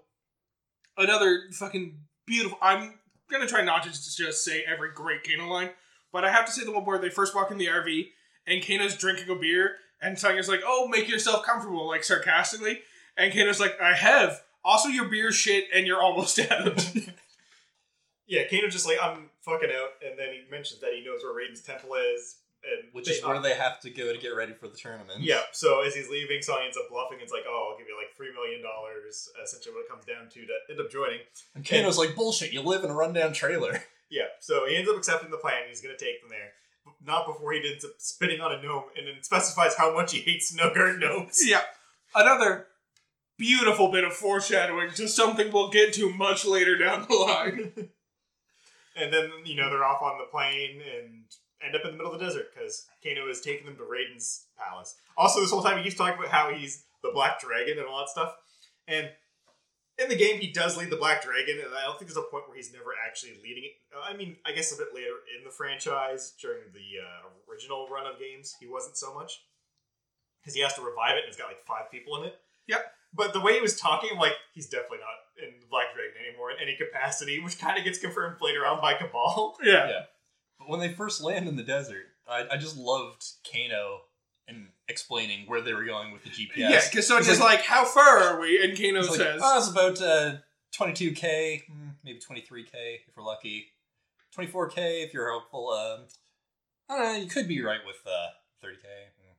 [0.97, 2.57] another fucking beautiful.
[2.61, 5.71] I'm gonna try not to just say every great Kano line,
[6.11, 8.07] but I have to say the one where they first walk in the RV
[8.45, 12.81] and Kano's drinking a beer and Sonya's like, "Oh, make yourself comfortable," like sarcastically,
[13.17, 16.93] and Kano's like, "I have." Also, your beer shit and you're almost out.
[18.25, 21.33] Yeah, Kano just like I'm fucking out, and then he mentions that he knows where
[21.33, 24.53] Raiden's temple is, and Which they- is where they have to go to get ready
[24.53, 25.21] for the tournament.
[25.21, 27.19] Yeah, so as he's leaving, Sonya ends up bluffing.
[27.21, 29.29] It's like, oh, I'll give you like three million dollars.
[29.43, 31.19] Essentially, what it comes down to to end up joining.
[31.55, 33.83] And Kano's like, bullshit, you live in a rundown trailer.
[34.09, 35.63] Yeah, so he ends up accepting the plan.
[35.67, 36.51] He's gonna take them there,
[37.03, 40.19] not before he ends up spitting on a gnome, and then specifies how much he
[40.19, 41.39] hates Snowguard gnomes.
[41.43, 41.61] yeah,
[42.13, 42.67] another
[43.39, 47.89] beautiful bit of foreshadowing to something we'll get to much later down the line.
[48.95, 51.23] And then you know they're off on the plane and
[51.65, 54.45] end up in the middle of the desert because Kano is taking them to Raiden's
[54.57, 54.95] palace.
[55.17, 57.99] Also, this whole time he keeps talking about how he's the Black Dragon and all
[57.99, 58.35] that stuff.
[58.87, 59.09] And
[59.97, 62.29] in the game, he does lead the Black Dragon, and I don't think there's a
[62.31, 63.73] point where he's never actually leading it.
[63.93, 67.87] Uh, I mean, I guess a bit later in the franchise, during the uh, original
[67.89, 69.45] run of games, he wasn't so much
[70.41, 72.35] because he has to revive it, and it's got like five people in it.
[72.67, 72.85] Yep.
[73.13, 76.17] But the way he was talking, I'm like, he's definitely not in the Black Dragon
[76.27, 79.57] anymore in any capacity, which kind of gets confirmed later on by Kabal.
[79.63, 79.87] yeah.
[79.87, 80.01] Yeah.
[80.67, 84.01] When they first land in the desert, I, I just loved Kano
[84.47, 86.57] and explaining where they were going with the GPS.
[86.57, 89.57] Yeah, because Sonya's He's like, "How far are we?" And Kano It's like, says, oh,
[89.57, 90.37] it's about uh,
[90.77, 92.69] 22k, mm, maybe 23k
[93.07, 93.67] if we're lucky.
[94.37, 95.69] 24k if you're hopeful.
[95.69, 96.05] Um,
[96.89, 98.83] I don't know, you could be right with uh, 30k.
[98.83, 99.35] mm,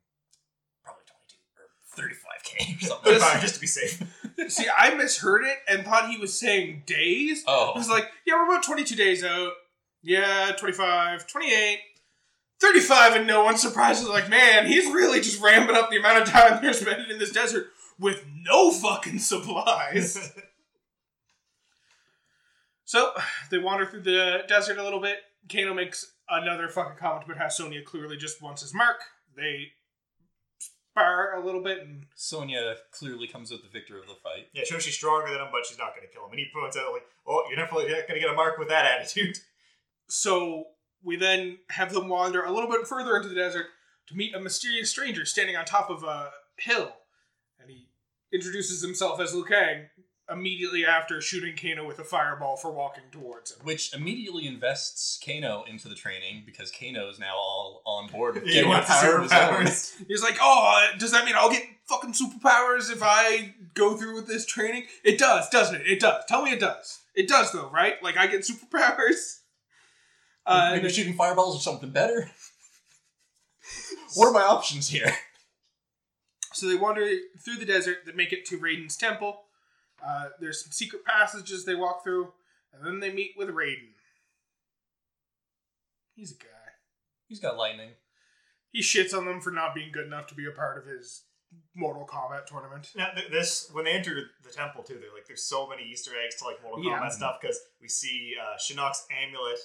[0.83, 3.13] Probably 22 or 35k or something.
[3.41, 4.03] Just to be safe.
[4.49, 8.35] "See, I misheard it and thought he was saying days." I oh, was like, "Yeah,
[8.35, 9.53] we're about 22 days out.
[10.05, 11.79] Yeah, 25, 28."
[12.61, 14.07] 35 and no one's surprised.
[14.07, 17.33] Like, man, he's really just ramping up the amount of time they're spending in this
[17.33, 17.67] desert
[17.99, 20.33] with no fucking supplies.
[22.87, 23.13] So
[23.51, 25.17] they wander through the desert a little bit.
[25.51, 29.01] Kano makes another fucking comment about how Sonya clearly just wants his mark.
[29.35, 29.73] They
[30.59, 34.49] spar a little bit, and Sonya clearly comes out the victor of the fight.
[34.53, 36.33] Yeah, shows she's stronger than him, but she's not going to kill him.
[36.33, 38.69] And he points out, like, oh, you're definitely not going to get a mark with
[38.69, 39.39] that attitude.
[40.09, 40.65] so
[41.03, 43.67] we then have them wander a little bit further into the desert
[44.07, 46.93] to meet a mysterious stranger standing on top of a hill,
[47.61, 47.89] and he
[48.33, 49.89] introduces himself as Liu Kang
[50.31, 53.59] immediately after shooting Kano with a fireball for walking towards him.
[53.65, 58.47] Which immediately invests Kano into the training because Kano is now all on board with
[58.47, 59.39] getting a wants power of his own.
[59.39, 59.95] superpowers.
[60.09, 64.15] He's like, "Oh, uh, does that mean I'll get fucking superpowers if I go through
[64.15, 65.87] with this training?" It does, doesn't it?
[65.87, 66.25] It does.
[66.27, 67.01] Tell me it does.
[67.15, 68.03] It does though, right?
[68.03, 69.41] Like I get superpowers.
[70.47, 72.31] Uh, Maybe shooting fireballs or something better.
[74.15, 75.13] what are my options here?
[76.53, 77.09] So they wander
[77.45, 77.99] through the desert.
[78.07, 79.43] They make it to Raiden's temple.
[80.07, 82.33] Uh, there's some secret passages they walk through,
[82.73, 83.89] and then they meet with Raiden.
[86.15, 86.49] He's a guy.
[87.29, 87.91] He's got lightning.
[88.71, 91.23] He shits on them for not being good enough to be a part of his
[91.75, 92.91] Mortal Kombat tournament.
[92.97, 96.11] Now, th- this when they enter the temple too, they're like, there's so many Easter
[96.25, 96.99] eggs to like Mortal Yeah.
[97.01, 99.59] Kombat stuff because we see uh, Shinnok's amulet.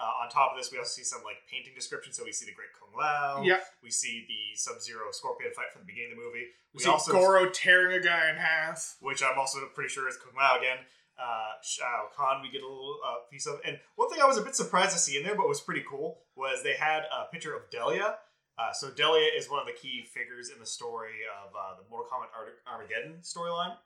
[0.00, 2.16] Uh, on top of this, we also see some like painting descriptions.
[2.16, 3.42] So we see the Great Kung Lao.
[3.44, 6.46] Yeah, We see the Sub Zero Scorpion fight from the beginning of the movie.
[6.72, 8.96] we We see also, Goro tearing a guy in half.
[9.00, 10.78] which I'm also pretty sure is Kung Lao again.
[11.20, 13.60] Uh, Shao Kahn, we get a little uh, piece of.
[13.66, 15.84] And one thing I was a bit surprised to see in there, but was pretty
[15.86, 18.16] cool, was they had a picture of Delia.
[18.56, 21.84] Uh, so Delia is one of the key figures in the story of uh, the
[21.90, 23.76] Mortal Kombat Ar- Armageddon storyline,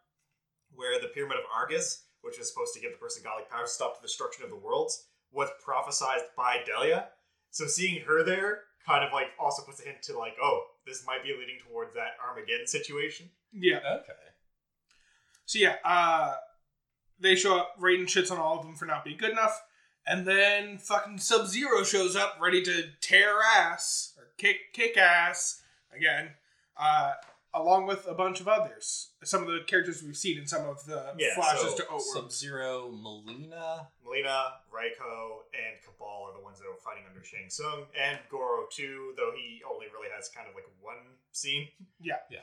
[0.75, 3.75] where the Pyramid of Argus, which is supposed to give the person godly powers to
[3.75, 7.09] stop the destruction of the worlds, was prophesized by Delia.
[7.51, 11.05] So seeing her there kind of like also puts a hint to like, oh, this
[11.07, 13.31] might be leading towards that Armageddon situation.
[13.53, 13.79] Yeah.
[13.79, 14.13] Okay.
[15.47, 16.35] So yeah, uh,
[17.21, 17.79] they show up.
[17.81, 19.63] Raiden shits on all of them for not being good enough,
[20.07, 25.63] and then fucking Sub Zero shows up, ready to tear ass or kick kick ass
[25.97, 26.31] again,
[26.77, 27.13] uh,
[27.55, 29.11] along with a bunch of others.
[29.23, 32.03] Some of the characters we've seen in some of the Yeah, flashes so to Outworld.
[32.03, 33.87] Sub Zero, Mileena.
[34.05, 38.67] Mileena, Reiko, and Kabal are the ones that are fighting under Shang Tsung, and Goro
[38.71, 40.97] too, though he only really has kind of like one
[41.33, 41.69] scene.
[42.01, 42.17] Yeah.
[42.31, 42.39] Yeah.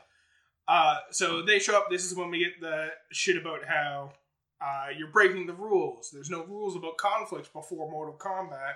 [0.67, 1.88] Uh, so they show up.
[1.89, 4.13] This is when we get the shit about how
[4.62, 6.10] uh, you're breaking the rules.
[6.13, 8.76] There's no rules about conflicts before Mortal Kombat.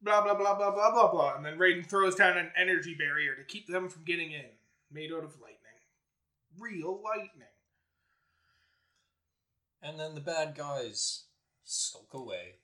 [0.00, 1.36] Blah blah blah blah blah blah blah.
[1.36, 4.46] And then Raiden throws down an energy barrier to keep them from getting in,
[4.90, 5.57] made out of lightning,
[6.60, 7.48] real lightning.
[9.82, 11.24] And then the bad guys
[11.64, 12.56] skulk away.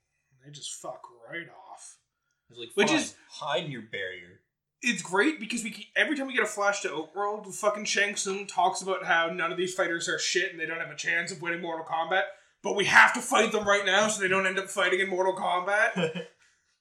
[0.45, 1.99] They just fuck right off.
[2.51, 4.41] It's like, Which is- hide in your barrier.
[4.83, 8.17] It's great because we keep, every time we get a flash to Outworld, fucking Shang
[8.17, 10.97] Tsung talks about how none of these fighters are shit and they don't have a
[10.97, 12.25] chance of winning Mortal Kombat.
[12.63, 15.09] But we have to fight them right now so they don't end up fighting in
[15.09, 16.27] Mortal Kombat.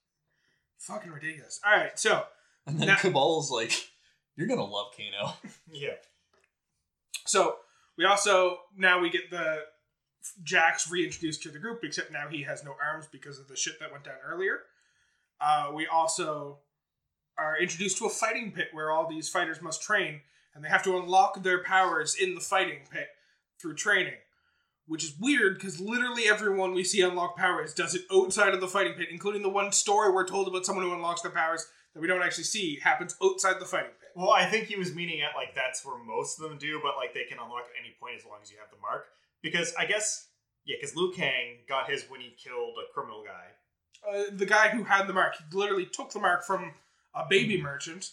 [0.78, 1.60] Fucking ridiculous.
[1.64, 2.24] All right, so
[2.66, 3.72] And then Now- Kabal's like,
[4.36, 5.34] you're gonna love Kano.
[5.72, 5.94] yeah.
[7.26, 7.56] So
[7.96, 9.62] we also now we get the
[10.42, 13.78] Jax reintroduced to the group, except now he has no arms because of the shit
[13.80, 14.60] that went down earlier.
[15.40, 16.58] Uh, we also
[17.36, 20.20] are introduced to a fighting pit where all these fighters must train,
[20.54, 23.08] and they have to unlock their powers in the fighting pit
[23.60, 24.14] through training.
[24.86, 28.68] Which is weird because literally everyone we see unlock powers does it outside of the
[28.68, 32.00] fighting pit, including the one story we're told about someone who unlocks their powers that
[32.00, 34.03] we don't actually see happens outside the fighting pit.
[34.14, 36.96] Well, I think he was meaning at like that's where most of them do, but
[36.96, 39.06] like they can unlock at any point as long as you have the mark.
[39.42, 40.28] Because I guess
[40.64, 43.52] yeah, because Liu Kang got his when he killed a criminal guy.
[44.08, 46.72] uh, the guy who had the mark he literally took the mark from
[47.14, 48.10] a baby merchant,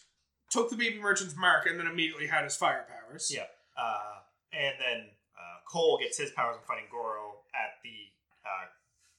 [0.49, 3.31] took the baby merchant's mark, and then immediately had his fire powers.
[3.33, 3.45] Yeah.
[3.77, 4.19] Uh,
[4.53, 8.11] and then uh, Cole gets his powers from fighting Goro at the
[8.45, 8.65] uh,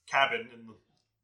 [0.07, 0.75] cabin in the.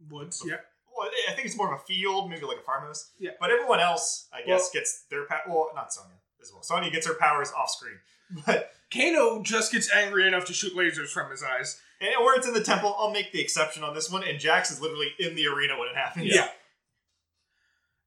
[0.09, 0.45] Woods.
[0.47, 0.59] Yeah.
[0.99, 3.13] Well, I think it's more of a field, maybe like a farmhouse.
[3.19, 3.31] Yeah.
[3.41, 5.43] But everyone else, I guess, Well- gets their power.
[5.49, 6.63] Well, not Sonya as well.
[6.63, 7.99] Sonya gets her powers off screen,
[8.47, 11.81] but Kano just gets angry enough to shoot lasers from his eyes.
[12.01, 14.23] and where it's in the temple, I'll make the exception on this one.
[14.25, 16.27] And Jax is literally in the arena when it happens.
[16.35, 16.49] Yeah.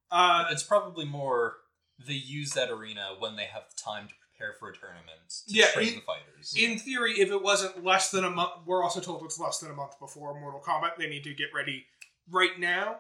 [0.10, 1.58] Uh, it's probably more
[2.06, 5.68] they use that arena when they have time to prepare for a tournament to Yeah,
[5.72, 6.54] train it- the fighters.
[6.58, 9.72] in theory, if it wasn't less than a month, we're also told it's less than
[9.72, 10.98] a month before Mortal Kombat.
[10.98, 11.86] They need to get ready
[12.32, 12.98] right now.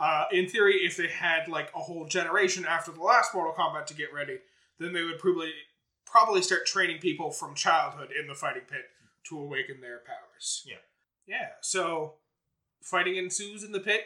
[0.00, 3.86] Uh, in theory, if they had like a whole generation after the last Mortal Kombat
[3.86, 4.38] to get ready,
[4.78, 5.50] then they would probably
[6.06, 8.84] probably start training people from childhood in the fighting pit
[9.28, 10.62] to awaken their powers.
[10.66, 10.76] Yeah.
[11.26, 11.48] Yeah.
[11.60, 12.14] So
[12.82, 14.04] fighting ensues in the pit.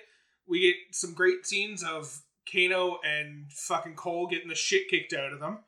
[0.49, 5.33] We get some great scenes of Kano and fucking Cole getting the shit kicked out
[5.33, 5.59] of them.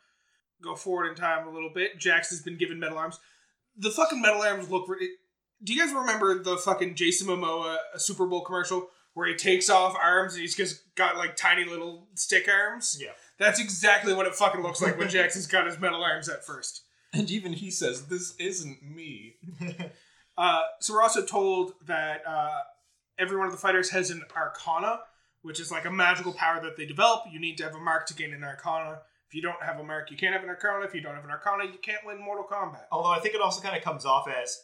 [0.62, 1.98] Go forward in time a little bit.
[1.98, 3.20] Jax has been given metal arms.
[3.76, 4.88] The fucking metal arms look.
[4.88, 5.16] re-
[5.62, 9.96] Do you guys remember the fucking Jason Momoa Super Bowl commercial where he takes off
[10.00, 12.98] arms and he's just got like tiny little stick arms.
[13.00, 13.10] Yeah.
[13.38, 16.82] That's exactly what it fucking looks like when Jackson's got his metal arms at first.
[17.12, 19.36] And even he says, "This isn't me."
[20.36, 22.58] Uh, so we're also told that uh,
[23.18, 25.00] every one of the fighters has an arcana,
[25.42, 27.22] which is like a magical power that they develop.
[27.30, 29.00] You need to have a mark to gain an arcana.
[29.28, 30.84] If you don't have a mark, you can't have an arcana.
[30.84, 32.86] If you don't have an arcana, you can't win Mortal Kombat.
[32.90, 34.60] Although I think it also kind of comes off as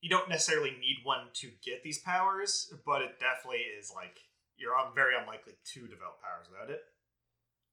[0.00, 4.18] you don't necessarily need one to get these powers, but it definitely is like
[4.56, 6.82] you're very unlikely to develop powers without it.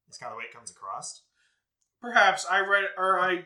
[0.07, 1.21] That's kind of the way it comes across.
[2.01, 3.45] Perhaps I read or I,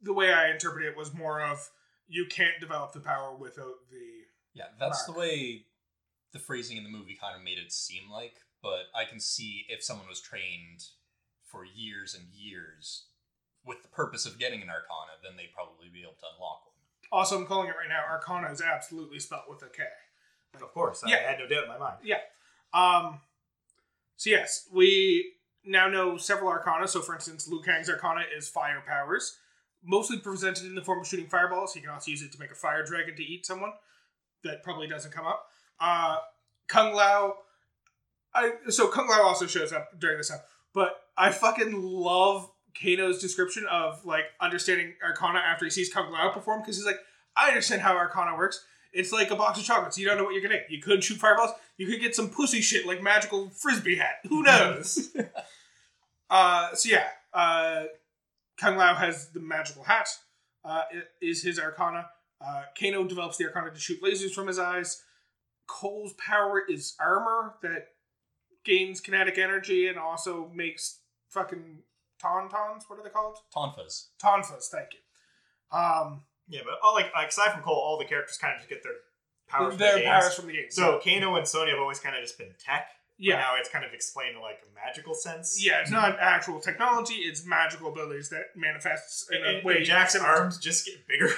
[0.00, 1.70] the way I interpret it was more of
[2.08, 4.26] you can't develop the power without the.
[4.54, 5.64] Yeah, that's the way
[6.32, 8.34] the phrasing in the movie kind of made it seem like.
[8.62, 10.84] But I can see if someone was trained
[11.50, 13.06] for years and years
[13.64, 16.71] with the purpose of getting an arcana, then they'd probably be able to unlock one.
[17.12, 18.02] Also, I'm calling it right now.
[18.10, 19.82] Arcana is absolutely spelled with a K.
[20.54, 21.16] Of course, Yeah.
[21.16, 21.98] I had no doubt in my mind.
[22.02, 22.18] Yeah.
[22.74, 23.20] Um,
[24.16, 26.88] so yes, we now know several arcana.
[26.88, 29.38] So, for instance, Liu Kang's arcana is fire powers,
[29.84, 31.74] mostly presented in the form of shooting fireballs.
[31.74, 33.72] He can also use it to make a fire dragon to eat someone.
[34.44, 35.46] That probably doesn't come up.
[35.78, 36.16] Uh,
[36.68, 37.36] Kung Lao.
[38.34, 40.40] I so Kung Lao also shows up during this time,
[40.72, 46.30] but I fucking love Kano's description of like understanding Arcana after he sees Kung Lao
[46.30, 46.98] perform because he's like,
[47.36, 48.64] I understand how Arcana works.
[48.92, 49.96] It's like a box of chocolates.
[49.98, 50.70] You don't know what you're gonna get.
[50.70, 51.50] You could shoot fireballs.
[51.78, 54.16] You could get some pussy shit like magical frisbee hat.
[54.28, 55.14] Who knows?
[56.28, 57.84] uh, so yeah, uh,
[58.58, 60.08] Kung Lao has the magical hat.
[60.64, 60.82] Uh,
[61.20, 62.06] is his Arcana.
[62.40, 65.02] Uh, Kano develops the Arcana to shoot lasers from his eyes.
[65.66, 67.88] Cole's power is armor that
[68.64, 71.78] gains kinetic energy and also makes fucking
[72.22, 72.82] tauntauns.
[72.88, 73.38] What are they called?
[73.54, 74.06] Tonfas.
[74.22, 74.66] Tonfas.
[74.70, 75.76] Thank you.
[75.78, 78.68] Um, Yeah, but all, like, like aside from Cole, all the characters kind of just
[78.68, 78.92] get their
[79.48, 79.70] powers.
[79.72, 80.34] from their the games.
[80.34, 80.66] from the game.
[80.70, 82.88] So Kano and Sonya have always kind of just been tech.
[83.18, 85.64] but yeah, now it's kind of explained in like a magical sense.
[85.64, 85.80] yeah.
[85.80, 87.14] It's not actual technology.
[87.14, 89.82] It's magical abilities that manifests in And, a and way.
[89.82, 91.30] Jax's similar arms just get bigger.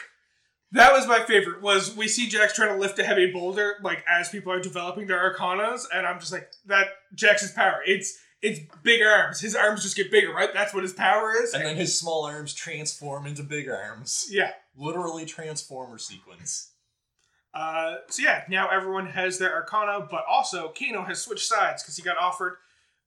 [0.72, 1.62] That was my favorite.
[1.62, 5.06] Was we see Jax trying to lift a heavy boulder like as people are developing
[5.06, 6.88] their arcanas, and I'm just like that.
[7.14, 7.80] Jax's power.
[7.86, 9.40] It's it's big arms.
[9.40, 10.50] His arms just get bigger, right?
[10.52, 11.54] That's what his power is.
[11.54, 14.26] And then his small arms transform into big arms.
[14.30, 14.50] yeah.
[14.76, 16.72] Literally transformer sequence.
[17.54, 21.96] Uh, so yeah, now everyone has their arcana, but also Kano has switched sides because
[21.96, 22.56] he got offered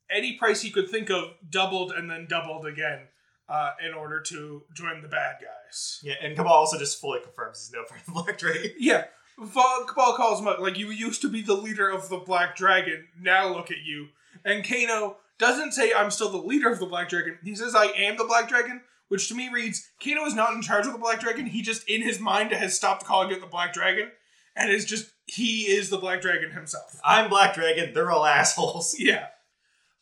[0.10, 3.02] any price he could think of, doubled and then doubled again,
[3.50, 6.00] uh, in order to join the bad guys.
[6.02, 8.72] Yeah, and Kabal also just fully confirms he's no part of the Black Dragon.
[8.80, 9.04] Yeah,
[9.38, 12.56] Fa- Kabal calls him out like you used to be the leader of the Black
[12.56, 13.08] Dragon.
[13.20, 14.08] Now look at you.
[14.46, 17.38] And Kano doesn't say I'm still the leader of the Black Dragon.
[17.44, 20.62] He says I am the Black Dragon, which to me reads Kano is not in
[20.62, 21.46] charge of the Black Dragon.
[21.46, 24.12] He just in his mind has stopped calling it the Black Dragon,
[24.56, 27.00] and is just he is the Black Dragon himself.
[27.04, 27.94] I'm Black Dragon.
[27.94, 28.96] They're all assholes.
[29.00, 29.28] Yeah.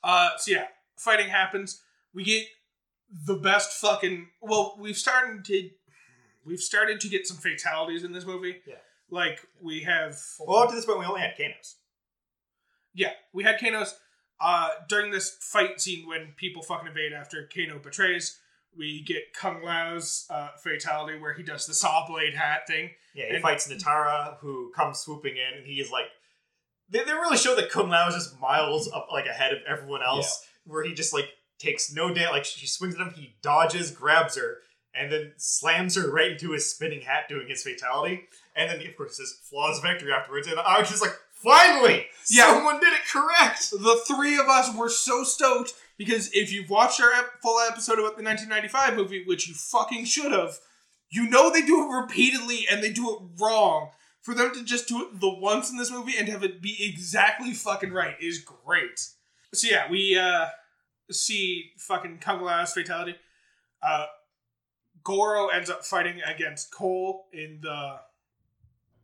[0.04, 0.66] Uh, so yeah,
[0.98, 1.82] fighting happens.
[2.14, 2.46] We get
[3.26, 4.28] the best fucking.
[4.42, 5.70] Well, we've started to
[6.46, 8.58] we've started to get some fatalities in this movie.
[8.68, 8.76] Yeah.
[9.10, 10.16] Like we have.
[10.40, 11.76] Well, up to this point, we only had Kanos.
[12.94, 13.94] Yeah, we had Kanos.
[14.40, 18.40] Uh, during this fight scene when people fucking invade after Kano betrays,
[18.78, 22.92] we get Kung Lao's uh, fatality where he does the saw blade hat thing.
[23.14, 26.06] Yeah, he And- fights Nitara, who comes swooping in, and he is like.
[26.88, 30.04] They, they really show that Kung Lao is just miles up, like ahead of everyone
[30.04, 32.32] else, where he just like takes no damage.
[32.32, 34.58] Like she swings at him, he dodges, grabs her,
[34.94, 38.28] and then slams her right into his spinning hat, doing his fatality.
[38.56, 40.48] And then, of course, his flawless victory afterwards.
[40.48, 42.54] And I was just like, finally, Yeah.
[42.54, 43.72] someone did it correct.
[43.72, 48.00] The three of us were so stoked because if you've watched our ep- full episode
[48.00, 50.60] about the 1995 movie, which you fucking should have,
[51.10, 53.92] you know they do it repeatedly and they do it wrong.
[54.22, 56.76] For them to just do it the once in this movie and have it be
[56.84, 59.00] exactly fucking right is great.
[59.54, 60.48] So yeah, we uh
[61.12, 63.16] see fucking Kung Lao's fatality.
[63.84, 64.08] Uh
[65.04, 68.00] Goro ends up fighting against Cole in the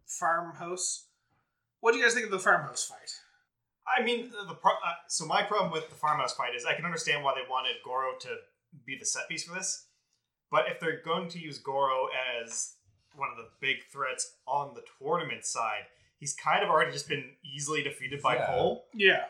[0.07, 1.05] farmhouse.
[1.81, 3.11] What do you guys think of the farmhouse fight?
[3.85, 6.85] I mean, the pro- uh, so my problem with the farmhouse fight is I can
[6.85, 8.29] understand why they wanted Goro to
[8.85, 9.87] be the set piece for this,
[10.49, 12.07] but if they're going to use Goro
[12.41, 12.75] as
[13.15, 15.83] one of the big threats on the tournament side,
[16.19, 18.45] he's kind of already just been easily defeated by Yeah.
[18.47, 18.85] Cole.
[18.93, 19.25] Yeah.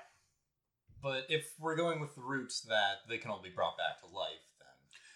[1.01, 4.15] But if we're going with the route that they can all be brought back to
[4.15, 4.67] life, then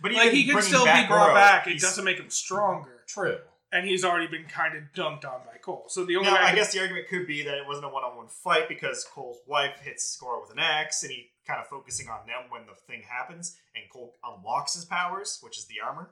[0.02, 1.68] But Like he can still be back brought Goro, back.
[1.68, 3.38] It doesn't make him stronger, true.
[3.76, 5.86] And he's already been kind of dunked on by Cole.
[5.88, 7.68] So the only Now, way I, I can- guess the argument could be that it
[7.68, 11.60] wasn't a one-on-one fight because Cole's wife hits Goro with an axe, and he kind
[11.60, 15.66] of focusing on them when the thing happens, and Cole unlocks his powers, which is
[15.66, 16.10] the armor.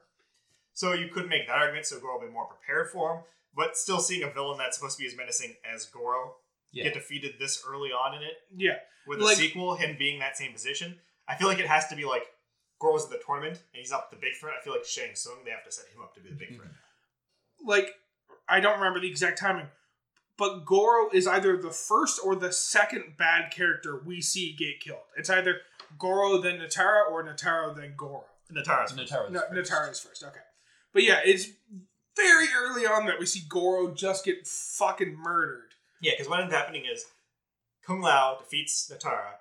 [0.74, 3.24] So you could make that argument, so Goro will be more prepared for him.
[3.56, 6.36] But still, seeing a villain that's supposed to be as menacing as Goro
[6.72, 6.86] Yeah.
[6.86, 8.38] get defeated this early on in it.
[8.56, 8.80] Yeah.
[9.06, 11.96] With the Like- sequel, him being that same position, I feel like it has to
[11.96, 12.26] be like
[12.80, 14.56] Goro's at the tournament and he's up the big threat.
[14.60, 16.56] I feel like Shang Tsung, they have to set him up to be the big
[16.58, 16.72] threat.
[17.66, 17.90] Like
[18.48, 19.68] I don't remember the exact timing,
[20.38, 25.00] but Goro is either the first or the second bad character we see get killed.
[25.18, 25.58] It's either
[25.98, 28.26] Goro then Nitara or Nitara then Goro.
[28.52, 29.72] Nitara's Nitara's No, first.
[29.72, 30.24] Nitara's first.
[30.24, 30.40] Okay,
[30.94, 31.48] but yeah, it's
[32.16, 35.70] very early on that we see Goro just get fucking murdered.
[36.02, 37.06] Yeah, because what ends up happening is
[37.86, 39.36] Kung Lao defeats Nitara.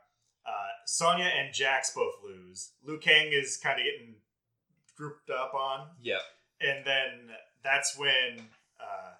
[0.46, 0.50] Uh,
[0.86, 2.72] Sonya and Jax both lose.
[2.84, 4.14] Liu Kang is kind of getting
[4.96, 6.18] grouped up on, Yeah.
[6.60, 7.30] and then
[7.64, 8.48] that's when
[8.80, 9.14] uh,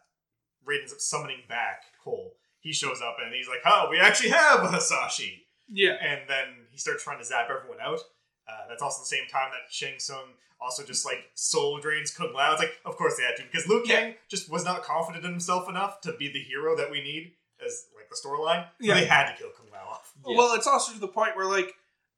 [0.69, 2.35] Raiden ends up summoning back Cole.
[2.61, 6.67] He shows up and he's like, "Oh, we actually have a Hasashi," Yeah, and then
[6.71, 8.01] he starts trying to zap everyone out.
[8.49, 10.29] Uh, that's also the same time that Shang Tsung
[10.61, 12.53] also just like soul drains Kung Lao.
[12.53, 15.31] It's like, of course they had to because Liu Kang just was not confident in
[15.33, 17.33] himself enough to be the hero that we need
[17.65, 18.65] as like the storyline.
[18.81, 18.95] So Yeah.
[18.95, 20.13] they had to kill Kung Lao off.
[20.27, 20.37] Yeah.
[20.37, 21.75] Well, it's also to the point where like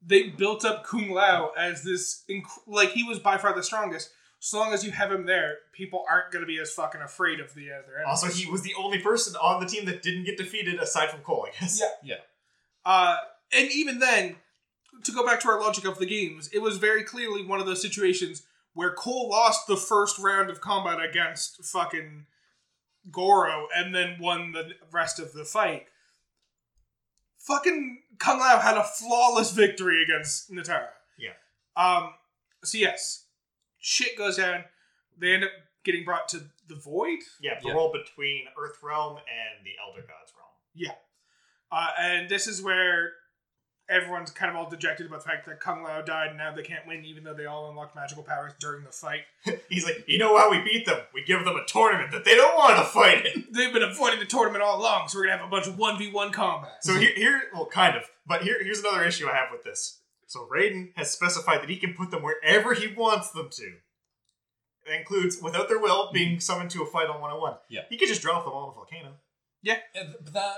[0.07, 4.11] they built up Kung Lao as this inc- like he was by far the strongest.
[4.45, 7.41] So long as you have him there, people aren't going to be as fucking afraid
[7.41, 8.07] of the other enemies.
[8.07, 11.21] Also, he was the only person on the team that didn't get defeated aside from
[11.21, 11.81] Cole, I guess.
[11.81, 12.17] Yeah.
[12.17, 12.21] Yeah.
[12.85, 13.17] Uh,
[13.57, 14.37] and even then,
[15.03, 17.65] to go back to our logic of the games, it was very clearly one of
[17.65, 18.43] those situations
[18.75, 22.27] where Cole lost the first round of combat against fucking
[23.11, 25.87] Goro and then won the rest of the fight.
[27.39, 30.89] Fucking Kung Lao had a flawless victory against Nitara.
[31.19, 31.31] Yeah.
[31.79, 32.11] Um.
[32.63, 33.24] So yes,
[33.85, 34.65] shit goes down.
[35.19, 35.51] They end up
[35.85, 37.19] getting brought to the Void.
[37.41, 37.75] Yeah, the Yeah.
[37.75, 40.51] world between Earth Realm and the Elder Gods Realm.
[40.75, 40.95] Yeah,
[41.71, 43.13] uh, and this is where
[43.91, 46.63] everyone's kind of all dejected about the fact that Kung Lao died and now they
[46.63, 49.25] can't win even though they all unlocked magical powers during the fight.
[49.69, 51.01] He's like, you know how we beat them?
[51.13, 53.45] We give them a tournament that they don't want to fight in.
[53.53, 56.33] They've been avoiding the tournament all along, so we're gonna have a bunch of 1v1
[56.33, 56.83] combat.
[56.83, 58.05] So here, here, well, kind of.
[58.27, 60.01] But here, here's another issue I have with this.
[60.35, 63.73] So Raiden has specified that he can put them wherever he wants them to.
[64.85, 67.55] That includes, without their will, being summoned to a fight on 101.
[67.71, 67.83] Yeah.
[67.89, 69.15] He could just drop them all in a volcano.
[69.63, 70.57] Yeah, th- but that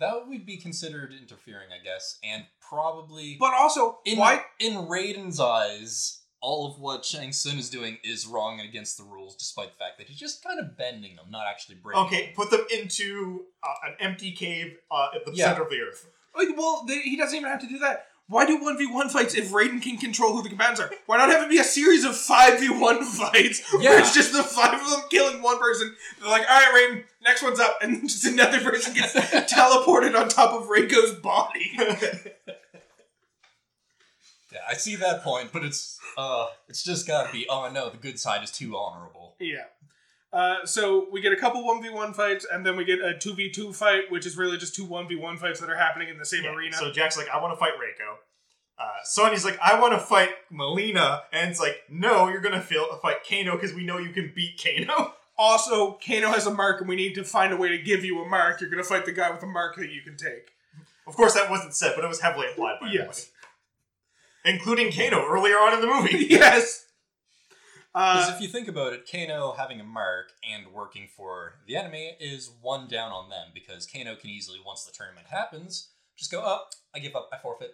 [0.00, 4.42] that would be considered interfering, I guess, and probably But also, in why?
[4.58, 9.04] in Raiden's eyes, all of what Shang Tsung is doing is wrong and against the
[9.04, 12.04] rules, despite the fact that he's just kind of bending them, not actually breaking.
[12.06, 12.34] Okay, them.
[12.34, 15.50] put them into uh, an empty cave uh, at the Yeah.
[15.50, 16.08] center of the earth.
[16.34, 18.06] Like, well, they, he doesn't even have to do that.
[18.30, 20.88] Why do 1v1 fights if Raiden can control who the combatants are?
[21.06, 24.80] Why not have it be a series of 5v1 fights where it's just the five
[24.80, 25.96] of them killing one person?
[26.20, 27.78] They're like, alright, Raiden, next one's up.
[27.82, 29.14] And just another person gets
[29.52, 31.72] teleported on top of Reiko's body.
[34.52, 37.46] Yeah, I see that point, but it's uh, it's just gotta be.
[37.48, 39.34] Oh no, the good side is too honorable.
[39.38, 39.64] Yeah.
[40.32, 44.10] Uh, so we get a couple 1v1 fights, and then we get a 2v2 fight,
[44.10, 46.76] which is really just two 1v1 fights that are happening in the same Yeah, arena.
[46.76, 48.14] So Jax's like, I want to fight Reiko.
[48.78, 52.86] Uh, Sonya's like, I want to fight Mileena, and it's like, no, you're gonna feel,
[53.02, 55.14] fight Kano because we know you can beat Kano.
[55.38, 58.22] also, Kano has a mark, and we need to find a way to give you
[58.22, 58.60] a mark.
[58.60, 60.50] You're going to fight the guy with a mark that you can take.
[61.06, 63.30] Of course, that wasn't said, but it was heavily implied by Yes.
[64.44, 66.26] everybody, including Kano earlier on in the movie.
[66.30, 66.84] yes!
[67.92, 71.76] Because Uh, if you think about it, Kano having a mark and working for the
[71.76, 76.30] enemy is one down on them because Kano can easily, once the tournament happens, just
[76.30, 76.60] go, oh,
[76.94, 77.72] I give up, I forfeit.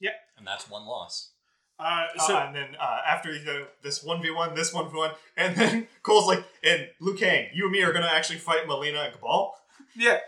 [0.00, 0.12] Yeah.
[0.38, 1.32] And that's one loss.
[1.78, 4.90] uh, Uh, so, and then uh, after you know, this one v one, this one
[4.90, 8.38] v one, and then Cole's like, and Liu Kang, you and me are gonna actually
[8.38, 9.52] fight Mileena and Kabal.
[9.94, 10.20] yeah.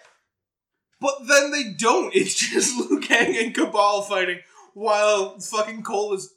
[1.01, 2.15] But then they don't.
[2.15, 4.41] It's just Liu Kang and Kabal fighting,
[4.75, 6.33] while fucking Cole is,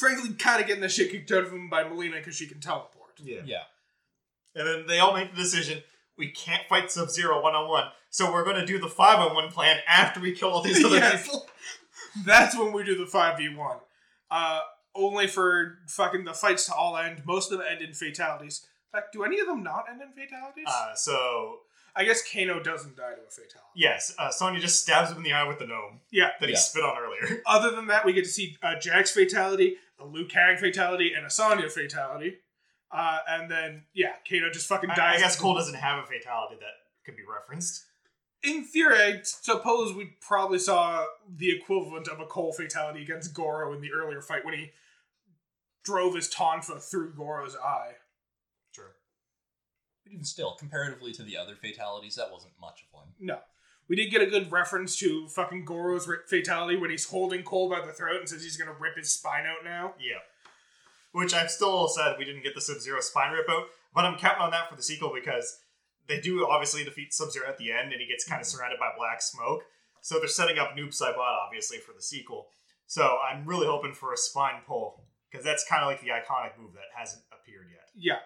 [0.00, 2.60] frankly, kind of getting the shit kicked out of him by Mileena because she can
[2.60, 3.10] teleport.
[3.22, 3.40] Yeah.
[3.44, 3.62] Yeah.
[4.54, 5.82] And then they all make the decision:
[6.18, 9.34] we can't fight Sub Zero one on one, so we're gonna do the five on
[9.34, 11.22] one plan after we kill all these other Yes.
[11.24, 11.46] people.
[12.26, 13.80] That's when we do the 5v1.
[14.32, 14.60] Uh,
[14.96, 17.22] only for fucking the fights to all end.
[17.24, 18.66] Most of them end in fatalities.
[18.92, 20.64] In fact, do any of them not end in fatalities?
[20.66, 21.58] Uh, so
[21.94, 23.70] I guess Kano doesn't die to a fatality.
[23.76, 26.30] yes, uh, Sonya just stabs him in the eye with the gnome Yeah.
[26.40, 26.58] that he Yeah.
[26.60, 27.42] spit on earlier.
[27.46, 31.26] Other than that, we get to see a Jax fatality, a Liu Kang fatality, and
[31.26, 32.38] a Sonya fatality.
[32.90, 35.18] Uh, and then, yeah, Kano just fucking dies.
[35.18, 36.72] I guess Cole doesn't have a fatality that
[37.04, 37.84] could be referenced.
[38.42, 43.72] In theory, I suppose we probably saw the equivalent of a Cole fatality against Goro
[43.74, 44.70] in the earlier fight when he
[45.84, 47.92] drove his Tonfa through Goro's eye.
[48.72, 48.92] Sure.
[50.04, 53.08] But even still, comparatively to the other fatalities, that wasn't much of one.
[53.20, 53.38] No.
[53.90, 57.84] We did get a good reference to fucking Goro's fatality when he's holding Cole by
[57.84, 59.94] the throat and says he's gonna rip his spine out now.
[59.98, 60.20] Yeah.
[61.10, 64.16] Which I'm still sad we didn't get the Sub Zero spine rip out, but I'm
[64.16, 65.58] counting on that for the sequel because
[66.06, 68.78] they do obviously defeat Sub Zero at the end, and he gets kind of surrounded
[68.78, 69.64] by black smoke.
[70.02, 72.46] So they're setting up Noob Saibot obviously for the sequel.
[72.86, 76.56] So I'm really hoping for a spine pull because that's kind of like the iconic
[76.56, 77.88] move that hasn't appeared yet.
[77.96, 78.20] Yeah.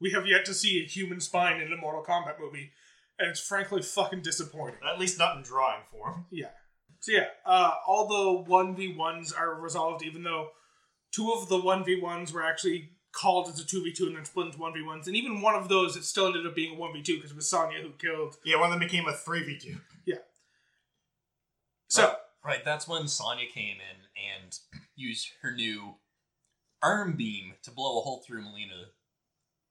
[0.00, 2.70] We have yet to see a human spine in a Mortal Kombat movie,
[3.18, 4.78] and it's frankly fucking disappointing.
[4.86, 6.26] At least not in drawing form.
[6.30, 6.48] Yeah.
[7.00, 10.48] So yeah, uh, all the one v ones are resolved, even though
[11.12, 14.16] two of the one v ones were actually called as a two v two and
[14.16, 16.54] then split into one v ones, and even one of those it still ended up
[16.54, 18.36] being a one v two because it was Sonya who killed.
[18.44, 19.76] Yeah, one of them became a three v two.
[20.04, 20.16] Yeah.
[21.88, 24.58] So Right, that's when Sonya came in and
[24.96, 25.96] used her new
[26.82, 28.86] arm beam to blow a hole through Mileena.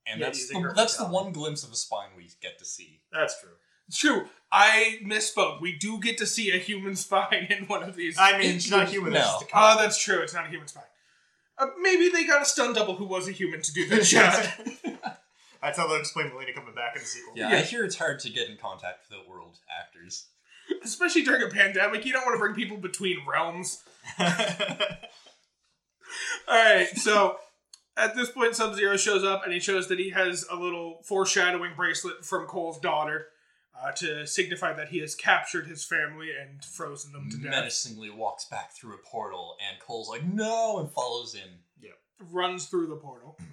[0.09, 3.01] And Yeah, that's the, that's the one glimpse of a spine we get to see.
[3.11, 3.51] That's true.
[3.87, 4.25] it's true.
[4.51, 5.59] I misspoke.
[5.61, 8.17] We do get to see a human spine in one of these.
[8.19, 9.13] I mean, it's not human.
[9.13, 9.19] No.
[9.19, 10.19] That's just Oh, that's true.
[10.19, 10.83] It's not a human spine.
[11.57, 14.47] Uh, maybe they got a stun double who was a human to do that shot.
[15.61, 17.33] That's how they'll explain Mileena coming back in the sequel.
[17.35, 17.57] Yeah, Yeah.
[17.57, 20.27] I hear it's hard to get in contact with the world actors.
[20.83, 23.81] Especially during a pandemic, you don't want to bring people between realms.
[24.19, 24.27] All
[26.49, 27.37] right, so
[27.97, 30.99] at this point, Sub Zero shows up and he shows that he has a little
[31.03, 33.27] foreshadowing bracelet from Cole's daughter
[33.79, 37.51] uh, to signify that he has captured his family and frozen them to death.
[37.51, 41.91] Menacingly walks back through a portal, and Cole's like, no, and follows in Yeah.
[42.31, 43.37] Runs through the portal.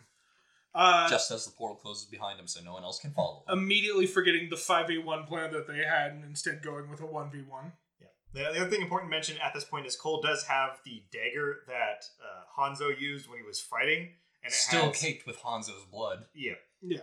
[0.77, 3.59] Uh, just as the portal closes behind him so no one else can follow him.
[3.61, 7.71] immediately forgetting the 5v1 plan that they had and instead going with a 1v1.
[8.01, 8.09] Yeah.
[8.33, 11.05] The, the other thing important to mention at this point is Cole does have the
[11.13, 14.15] dagger that uh, Hanzo used when he was fighting,
[14.45, 16.27] and it Still has, caked with Hanzo's blood.
[16.35, 16.53] Yeah.
[16.83, 16.99] Yeah.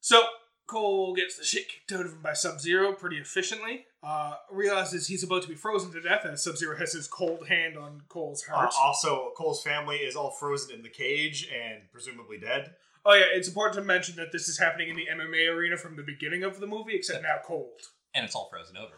[0.00, 0.22] So
[0.66, 3.86] Cole gets the shit kicked out of him by Sub Zero pretty efficiently.
[4.02, 7.48] Uh, realizes he's about to be frozen to death as Sub Zero has his cold
[7.48, 8.74] hand on Cole's Uh, heart.
[8.78, 12.74] also, Cole's family is all frozen in the cage and presumably dead.
[13.06, 15.96] oh yeah, it's important to mention that this is happening in the MMA arena from
[15.96, 17.80] the beginning of the movie, except now cold.
[18.14, 18.94] And it's all frozen over.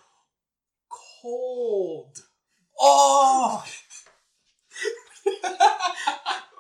[1.23, 2.19] Cold.
[2.79, 3.65] Oh!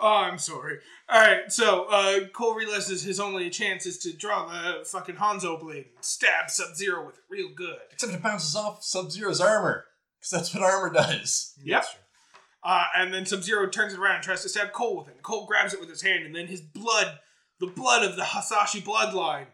[0.01, 0.79] Oh, I'm sorry.
[1.09, 5.59] All right, so uh, Cole realizes his only chance is to draw the fucking Hanzo
[5.59, 7.79] blade and stab Sub Zero with it real good.
[7.93, 9.85] Except it bounces off Sub Zero's armor.
[10.19, 11.55] Because that's what armor does.
[11.63, 11.85] Yep.
[12.63, 15.23] Uh, and then Sub Zero turns it around and tries to stab Cole with it.
[15.23, 17.19] Cole grabs it with his hand, and then his blood,
[17.61, 19.47] the blood of the Hasashi bloodline,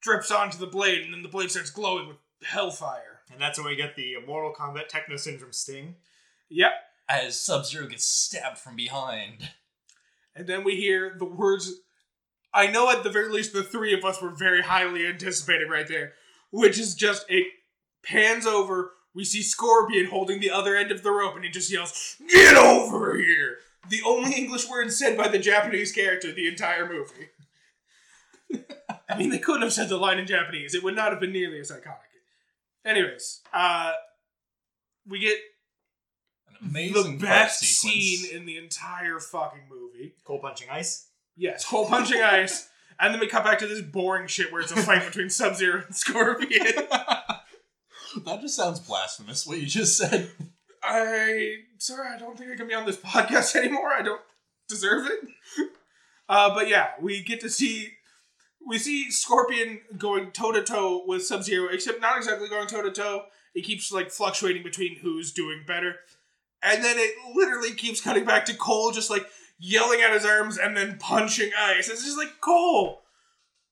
[0.00, 3.20] drips onto the blade, and then the blade starts glowing with hellfire.
[3.32, 5.96] And that's when we get the Mortal Kombat Techno Syndrome sting.
[6.50, 6.72] Yep.
[7.08, 9.50] As Sub Zero gets stabbed from behind.
[10.34, 11.72] And then we hear the words.
[12.54, 15.88] I know at the very least the three of us were very highly anticipating right
[15.88, 16.12] there,
[16.50, 17.46] which is just it
[18.02, 18.92] pans over.
[19.14, 22.56] We see Scorpion holding the other end of the rope, and he just yells, "Get
[22.56, 23.58] over here!"
[23.88, 27.28] The only English word said by the Japanese character the entire movie.
[29.08, 31.32] I mean, they couldn't have said the line in Japanese; it would not have been
[31.32, 31.98] nearly as iconic.
[32.84, 33.92] Anyways, uh,
[35.06, 35.38] we get
[36.62, 37.96] amazing the best sequence.
[37.96, 40.14] scene in the entire fucking movie.
[40.24, 41.08] Cole punching ice.
[41.36, 42.68] Yes, hole punching ice.
[43.00, 45.56] And then we cut back to this boring shit where it's a fight between Sub
[45.56, 46.50] Zero and Scorpion.
[48.24, 50.30] that just sounds blasphemous, what you just said.
[50.84, 53.92] I sorry, I don't think I can be on this podcast anymore.
[53.92, 54.20] I don't
[54.68, 55.70] deserve it.
[56.28, 57.88] Uh, but yeah, we get to see
[58.66, 62.82] we see Scorpion going toe to toe with Sub Zero, except not exactly going toe
[62.82, 63.24] to toe.
[63.54, 65.96] It keeps like fluctuating between who's doing better,
[66.62, 69.26] and then it literally keeps cutting back to Cole, just like
[69.58, 71.88] yelling at his arms and then punching ice.
[71.88, 73.02] It's just like Cole.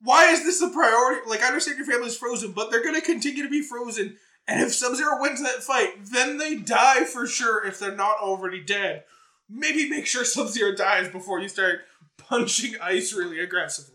[0.02, 1.28] Why is this a priority?
[1.28, 4.16] Like, I understand your family's frozen, but they're gonna continue to be frozen
[4.50, 8.18] and if Sub Zero wins that fight, then they die for sure if they're not
[8.18, 9.04] already dead.
[9.48, 11.82] Maybe make sure Sub Zero dies before you start
[12.16, 13.94] punching ice really aggressively.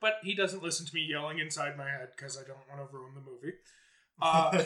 [0.00, 2.96] But he doesn't listen to me yelling inside my head because I don't want to
[2.96, 3.56] ruin the movie.
[4.22, 4.62] Uh,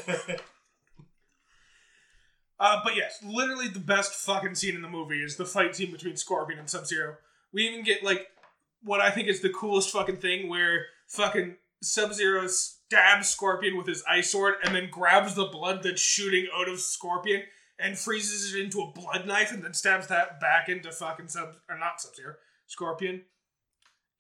[2.61, 5.93] uh, but yes, literally the best fucking scene in the movie is the fight scene
[5.93, 7.17] between Scorpion and Sub Zero.
[7.53, 8.29] We even get like
[8.83, 13.87] what I think is the coolest fucking thing where fucking Sub Zero stabs Scorpion with
[13.87, 17.43] his ice sword and then grabs the blood that's shooting out of Scorpion
[17.79, 21.55] and freezes it into a blood knife and then stabs that back into fucking Sub
[21.69, 22.35] or not Sub Zero
[22.67, 23.23] Scorpion.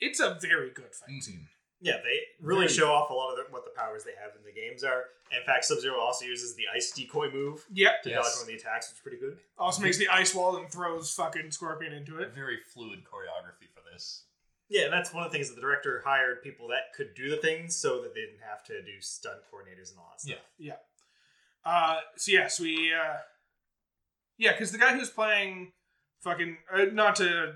[0.00, 1.48] It's a very good fight scene.
[1.80, 4.32] Yeah, they really Very- show off a lot of the, what the powers they have
[4.36, 5.04] in the games are.
[5.30, 8.02] In fact, Sub Zero also uses the ice decoy move Yep.
[8.04, 8.24] to Yes.
[8.24, 9.38] dodge one of the attacks, which is pretty good.
[9.58, 12.30] Also makes the ice wall and throws fucking Scorpion into it.
[12.32, 14.24] Very fluid choreography for this.
[14.70, 17.30] Yeah, and that's one of the things that the director hired people that could do
[17.30, 20.38] the things so that they didn't have to do stunt coordinators and all that stuff.
[20.58, 20.76] Yeah.
[21.64, 23.16] Uh, so yes, we uh,
[24.36, 25.72] yeah, because the guy who's playing
[26.20, 27.54] fucking uh, not to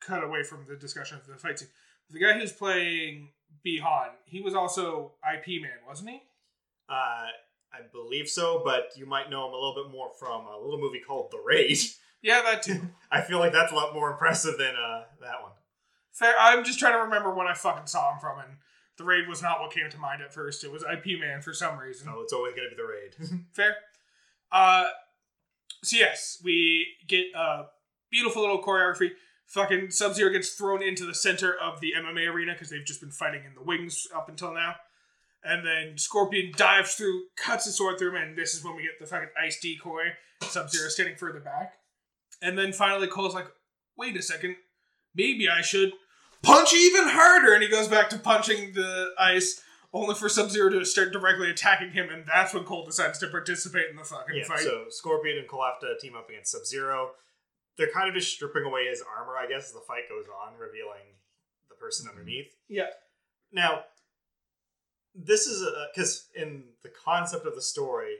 [0.00, 1.68] cut away from the discussion of the fight scene,
[2.10, 3.30] the guy who's playing
[3.66, 6.22] Bihan, he was also Ip Man, wasn't he?
[6.88, 7.26] Uh,
[7.72, 10.78] I believe so, but you might know him a little bit more from a little
[10.78, 11.78] movie called The Raid.
[12.22, 12.80] Yeah, that too.
[13.10, 15.52] I feel like that's a lot more impressive than uh, that one.
[16.10, 16.32] Fair.
[16.40, 18.56] I'm just trying to remember when I fucking saw him from, and
[18.96, 20.64] the raid was not what came to mind at first.
[20.64, 22.06] It was Ip Man for some reason.
[22.06, 23.44] No, it's always going to be The Raid.
[23.52, 23.76] Fair.
[24.50, 24.86] Uh,
[25.82, 27.64] so yes, we get a
[28.10, 29.10] beautiful little choreography.
[29.46, 33.00] Fucking Sub Zero gets thrown into the center of the MMA arena because they've just
[33.00, 34.74] been fighting in the wings up until now.
[35.44, 38.82] And then Scorpion dives through, cuts his sword through him, and this is when we
[38.82, 40.04] get the fucking ice decoy.
[40.42, 41.74] Sub Zero standing further back.
[42.42, 43.48] And then finally Cole's like,
[43.96, 44.56] wait a second,
[45.14, 45.92] maybe I should
[46.42, 47.54] punch even harder.
[47.54, 49.60] And he goes back to punching the ice,
[49.92, 52.08] only for Sub Zero to start directly attacking him.
[52.10, 54.60] And that's when Cole decides to participate in the fucking yeah, fight.
[54.60, 57.10] so Scorpion and Cole have to team up against Sub Zero.
[57.76, 60.54] They're kind of just stripping away his armor, I guess, as the fight goes on,
[60.58, 61.18] revealing
[61.68, 62.10] the person mhm.
[62.10, 62.54] underneath.
[62.68, 62.88] yeah.
[63.52, 63.84] Now,
[65.14, 68.16] this is a because in the concept of the story,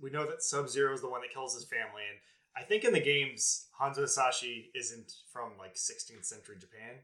[0.00, 2.18] we know that Sub Zero is the one that kills his family, and
[2.56, 6.96] I think in the games, Hanzo Hasashi isn't from like 16th century Japan.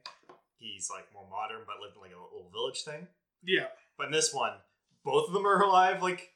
[0.57, 3.07] He's like more modern, but lived in like a little village thing.
[3.45, 3.67] Yeah.
[3.97, 4.53] But in this one,
[5.05, 6.31] both of them are alive like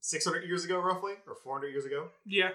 [0.00, 2.08] 600 years ago, roughly, or 400 years ago.
[2.24, 2.50] Yeah.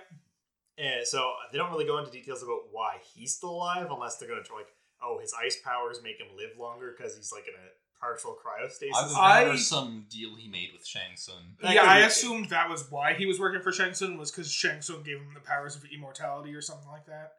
[0.78, 4.30] And so they don't really go into details about why he's still alive, unless they're
[4.30, 4.68] going to like,
[5.04, 7.68] oh, his ice powers make him live longer because he's like in a
[8.00, 8.90] partial cryostasis.
[8.96, 11.56] Either I- that or some deal he made with Shang Tsung.
[11.62, 12.08] That yeah, could I be it.
[12.08, 15.18] assumed that was why he was working for Shang Tsung, was because Shang Tsung gave
[15.18, 17.34] him the powers of immortality or something like that.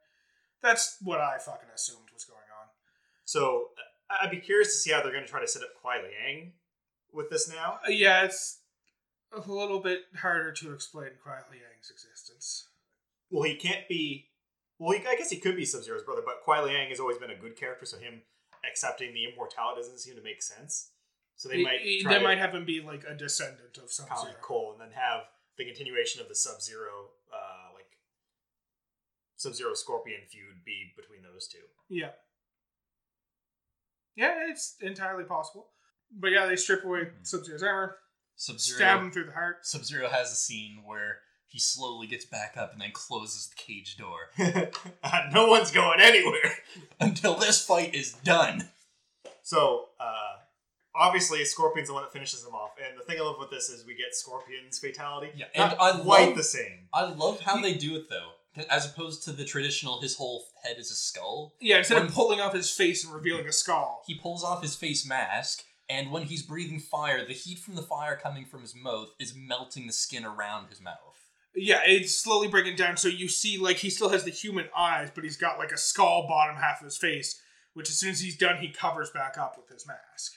[0.62, 2.68] That's what I fucking assumed was going on.
[3.24, 3.70] So
[4.11, 6.03] I- I'd be curious to see how they're going to try to set up Kuai
[6.03, 6.53] Liang
[7.12, 7.78] with this now.
[7.87, 8.61] Uh, yeah, it's
[9.33, 12.68] a little bit harder to explain Kuai Liang's existence.
[13.33, 14.28] Well, he can't be.
[14.78, 17.18] Well, he, I guess he could be Sub Zero's brother, but Kuai Liang has always
[17.18, 18.22] been a good character, so him
[18.68, 20.91] accepting the immortality doesn't seem to make sense.
[21.37, 23.78] So they He- might he- try they to might have him be like a descendant
[23.78, 25.24] of some kind of Cole, and then have
[25.57, 27.97] the continuation of the Sub Zero, uh, like
[29.37, 31.64] Sub Zero Scorpion feud be between those two.
[31.89, 32.11] Yeah.
[34.14, 35.70] Yeah, it's entirely possible.
[36.11, 37.22] But yeah, they strip away Hmm.
[37.24, 37.99] Sub Zero's armor,
[38.37, 39.64] Sub-Zero, stab him through the heart.
[39.66, 41.20] Sub Zero has a scene where
[41.53, 44.30] he slowly gets back up and then closes the cage door
[45.05, 46.53] Uh, no one's going anywhere.
[47.00, 48.68] until this fight is done.
[49.42, 50.36] So, uh,
[50.94, 52.70] obviously, Scorpion's the one that finishes him off.
[52.82, 55.30] And the thing I love with this is we get Scorpion's fatality.
[55.36, 56.88] Yeah, Not and I quite love- the same.
[56.94, 58.30] I love how they do it though,
[58.70, 61.55] as opposed to the traditional his whole head is a skull.
[61.61, 64.03] Yeah, instead When- of pulling off his face and revealing a skull.
[64.07, 67.82] He pulls off his face mask, and when he's breathing fire, the heat from the
[67.82, 70.98] fire coming from his mouth is melting the skin around his mouth.
[71.55, 75.11] Yeah, it's slowly breaking down, so you see like he still has the human eyes,
[75.14, 77.40] but he's got like a skull bottom half of his face,
[77.74, 80.32] which as soon as he's done, he covers back up with his mask.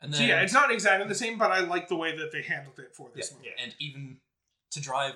[0.00, 2.42] And So yeah, it's not exactly the same, but I like the way that they
[2.42, 3.50] handled it for this Yeah, movie.
[3.62, 4.16] and even
[4.72, 5.14] to drive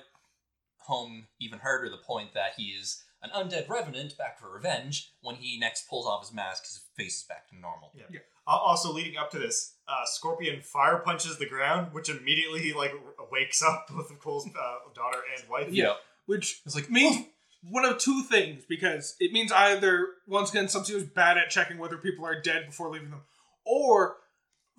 [0.79, 5.37] home even harder the point that he is an undead revenant back for revenge, when
[5.37, 7.91] he next pulls off his mask, his face is back to normal.
[7.95, 8.05] Yeah.
[8.05, 12.93] Al- Also, leading up to this, uh, Scorpion fire punches the ground, which immediately like
[13.31, 15.69] wakes up both of Cole's uh, daughter and wife.
[15.71, 15.95] Yeah.
[16.27, 17.27] Which is like, means
[17.63, 21.79] one of two things because it means either once again Sub Zero's bad at checking
[21.79, 23.23] whether people are dead before leaving them,
[23.65, 24.17] or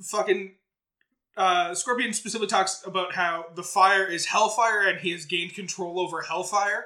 [0.01, 0.53] fucking
[1.37, 5.99] uh, Scorpion specifically talks about how the fire is hellfire and he has gained control
[5.99, 6.85] over hellfire,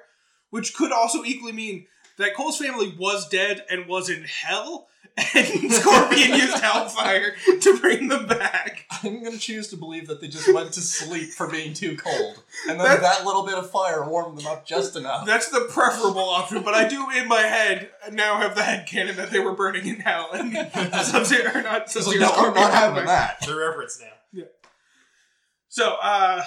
[0.50, 4.88] which could also equally mean that Cole's family was dead and was in hell,
[5.36, 8.86] and Scorpion used hellfire to bring them back.
[9.04, 12.42] I'm gonna choose to believe that they just went to sleep for being too cold,
[12.70, 15.26] and then That's- that little bit of fire warmed them up just enough.
[15.26, 19.16] That's the preferable option, but I do in my head now have the head canon
[19.18, 20.54] that they were burning in hell and
[21.06, 22.30] Sub Zero or not It's Sub like, Zero.
[22.30, 23.42] no, I'm not having that.
[23.46, 24.08] The reference now.
[25.74, 26.44] So, uh,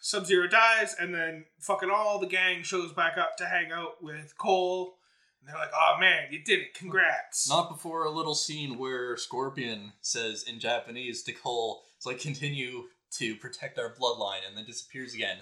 [0.00, 4.02] Sub Zero dies, and then fucking all the gang shows back up to hang out
[4.02, 4.94] with Cole.
[5.40, 6.74] And they're like, oh man, you did it.
[6.74, 7.48] Congrats.
[7.48, 12.84] Not before a little scene where Scorpion says in Japanese to Cole, it's like, continue
[13.18, 15.38] to protect our bloodline, and then disappears again.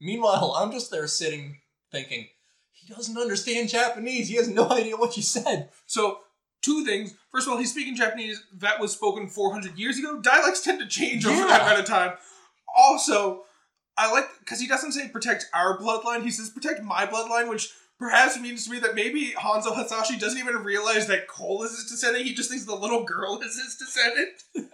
[0.00, 1.58] Meanwhile, I'm just there sitting
[1.90, 2.28] thinking,
[2.72, 4.28] he doesn't understand Japanese.
[4.28, 5.68] He has no idea what you said.
[5.86, 6.18] So,
[6.62, 7.14] two things.
[7.30, 10.20] First of all, he's speaking Japanese that was spoken 400 years ago.
[10.20, 11.66] Dialects tend to change over that Yeah.
[11.66, 12.14] amount of time.
[12.76, 13.42] Also,
[13.96, 16.22] I like because he doesn't say protect our bloodline.
[16.22, 20.38] He says protect my bloodline, which perhaps means to me that maybe Hanzo Hasashi doesn't
[20.38, 22.26] even realize that Cole is his descendant.
[22.26, 24.42] He just thinks the little girl is his descendant.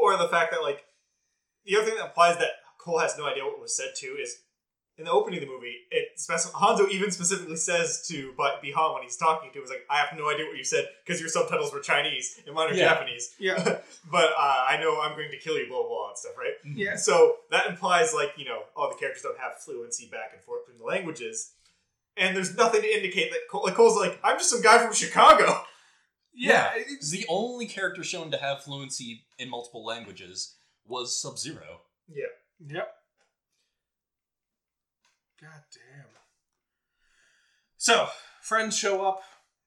[0.00, 0.84] Or the fact that like
[1.64, 4.42] the other thing that implies that Cole has no idea what was said to is
[4.98, 8.94] in the opening of the movie, it spec- Hanzo even specifically says to Bi- Bihan
[8.94, 11.20] when he's talking to him, "Is like, I have no idea what you said because
[11.20, 12.88] your subtitles were Chinese and mine are Yeah.
[12.88, 13.62] Japanese, Yeah,
[14.10, 16.54] but uh, I know I'm going to kill you, blah blah blah and stuff, right?"
[16.64, 20.42] yeah, So that implies like you know, all the characters don't have fluency back and
[20.42, 21.52] forth between the languages,
[22.16, 24.92] and there's nothing to indicate that Cole, like Cole's like, "I'm just some guy from
[24.92, 25.62] Chicago."
[26.34, 26.70] yeah.
[26.76, 26.84] Yeah.
[27.10, 31.82] The only character shown to have fluency in multiple languages was Sub Zero.
[32.08, 32.24] Yeah.
[32.66, 32.88] Yep.
[35.40, 36.06] God damn.
[37.76, 38.08] So,
[38.42, 39.22] friends show up.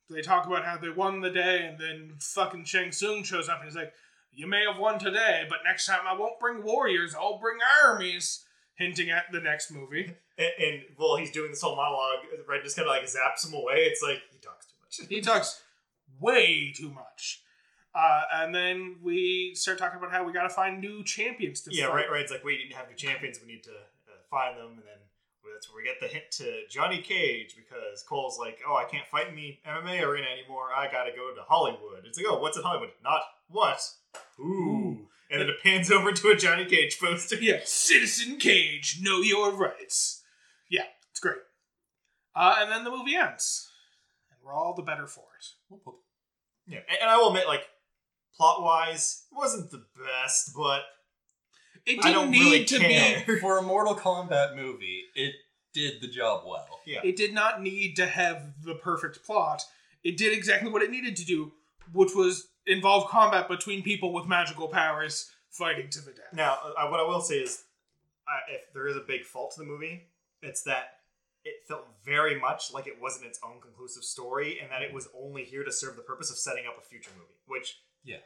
[0.10, 3.60] They talk about how they won the day, and then fucking Shang Tsung shows up
[3.62, 3.94] and he's like,
[4.34, 8.44] You may have won today, but next time I won't bring warriors, I'll bring armies.
[8.76, 10.14] Hinting at the next movie.
[10.38, 13.54] And, and while he's doing this whole monologue, Red just kind of like zaps him
[13.54, 13.82] away.
[13.86, 15.08] It's like he talks too much.
[15.10, 15.62] He talks
[16.20, 17.44] way too much.
[17.94, 21.90] Uh, and then we start talking about how we gotta find new champions to Yeah,
[21.90, 22.10] fight.
[22.10, 22.22] right.
[22.22, 23.40] It's like, we didn't have new champions.
[23.46, 24.98] We need to uh, find them, and then
[25.54, 29.08] that's where we get the hint to Johnny Cage because Cole's like, oh, I can't
[29.08, 30.70] fight in the MMA arena anymore.
[30.76, 32.04] I gotta go to Hollywood.
[32.06, 32.89] It's like, oh, what's in Hollywood?
[33.04, 33.82] Not what.
[34.39, 35.08] Ooh.
[35.30, 37.38] And then it pans over to a Johnny Cage poster.
[37.38, 40.24] Yeah, Citizen Cage, know your rights.
[40.70, 41.38] Yeah, it's great.
[42.36, 43.70] Uh, and then the movie ends,
[44.30, 45.45] and we're all the better for it.
[45.70, 45.95] Whoop, whoop.
[46.68, 47.64] Yeah, and, and I will admit, like,
[48.36, 50.82] plot wise, it wasn't the best, but
[51.86, 53.24] It I didn't don't need really to care.
[53.26, 53.40] be.
[53.40, 55.34] For a Mortal Kombat movie, it
[55.74, 56.68] did the job well.
[56.86, 57.00] Yeah.
[57.04, 59.64] It did not need to have the perfect plot.
[60.04, 61.52] It did exactly what it needed to do,
[61.94, 66.34] which was involve combat between people with magical powers fighting to the death.
[66.34, 67.64] Now, uh, what I will say is,
[68.28, 70.08] uh, if there is a big fault to the movie,
[70.42, 70.98] it's that
[71.44, 75.08] it felt very much like it wasn't its own conclusive story, and that it was
[75.20, 77.40] only here to serve the purpose of setting up a future movie.
[77.48, 78.18] Which, Yeah.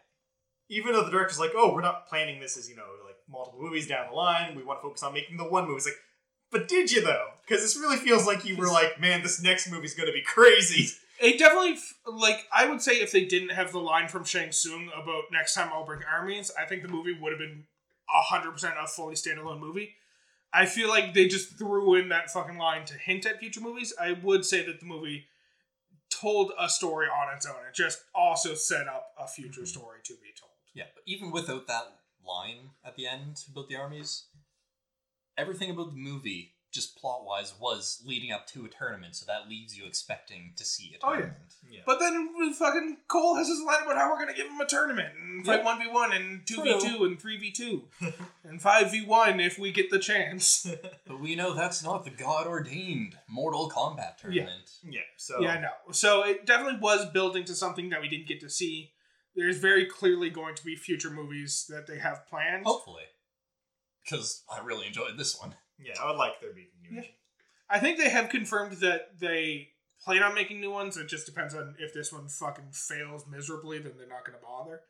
[0.69, 3.61] even though the director's like, "Oh, we're not planning this as you know, like multiple
[3.61, 4.55] movies down the line.
[4.55, 5.95] We want to focus on making the one movie." It's like,
[6.51, 7.27] but did you though?
[7.47, 10.23] Because this really feels like you were like, "Man, this next movie's going to be
[10.23, 14.51] crazy." It definitely, like, I would say if they didn't have the line from Shang
[14.51, 17.67] Tsung about next time I'll bring armies, I think the movie would have been
[18.31, 19.95] 100% a fully standalone movie.
[20.53, 23.93] I feel like they just threw in that fucking line to hint at future movies.
[23.99, 25.27] I would say that the movie
[26.09, 27.55] told a story on its own.
[27.67, 29.65] It just also set up a future mm-hmm.
[29.65, 30.51] story to be told.
[30.73, 31.83] Yeah, but even without that
[32.27, 34.25] line at the end about the armies,
[35.37, 39.47] everything about the movie, just plot wise, was leading up to a tournament, so that
[39.47, 41.17] leaves you expecting to see a Oh, yeah.
[41.19, 41.53] tournament.
[41.69, 41.81] Yeah.
[41.85, 44.65] But then we fucking Cole has his line about how we're gonna give him a
[44.65, 45.65] tournament and fight Yep.
[45.65, 47.87] one v one and two v two and three v two
[48.43, 50.67] and five v one if we get the chance.
[51.07, 54.69] But we know that's not the god ordained Mortal Kombat tournament.
[54.83, 55.01] yeah.
[55.17, 55.93] So Yeah, no.
[55.93, 58.91] So it definitely was building to something that we didn't get to see.
[59.35, 62.65] There's very clearly going to be future movies that they have planned.
[62.65, 63.03] Hopefully.
[64.03, 65.55] Because I really enjoyed this one.
[65.79, 67.01] yeah, I would like there to be Yeah.
[67.69, 69.69] I think they have confirmed that they
[70.03, 70.97] plan on making new ones.
[70.97, 74.43] It just depends on if this one fucking fails miserably, then they're not going to
[74.45, 74.81] bother.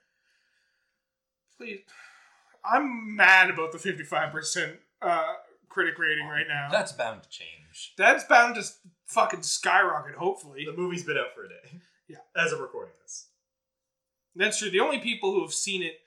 [1.58, 1.80] Please.
[2.64, 5.24] I'm mad about the 55% uh,
[5.70, 6.68] critic rating right now.
[6.72, 7.94] That's bound to change.
[7.98, 8.64] That's bound to
[9.06, 10.66] fucking skyrocket, hopefully.
[10.66, 11.80] The movie's been out for a day.
[12.08, 12.18] Yeah.
[12.36, 13.28] As of recording this.
[14.36, 14.70] That's true.
[14.70, 16.00] The only people who have seen it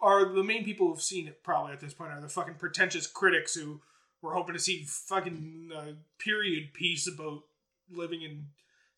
[0.00, 3.06] are the main people who've seen it probably at this point are the fucking pretentious
[3.06, 3.80] critics who
[4.22, 7.42] were hoping to see fucking uh, period piece about
[7.90, 8.46] living in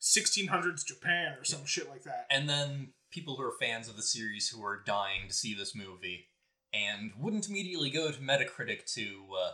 [0.01, 2.27] 1600s Japan or some shit like that.
[2.31, 5.75] And then people who are fans of the series who are dying to see this
[5.75, 6.27] movie
[6.73, 9.51] and wouldn't immediately go to Metacritic to uh,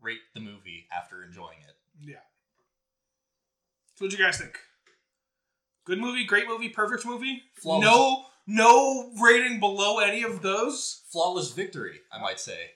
[0.00, 1.76] rate the movie after enjoying it.
[2.00, 2.16] Yeah.
[3.94, 4.58] So what do you guys think?
[5.90, 7.42] Good movie, great movie, perfect movie.
[7.54, 7.84] Flawless.
[7.84, 11.02] No, no rating below any of those.
[11.10, 12.70] Flawless victory, I might say.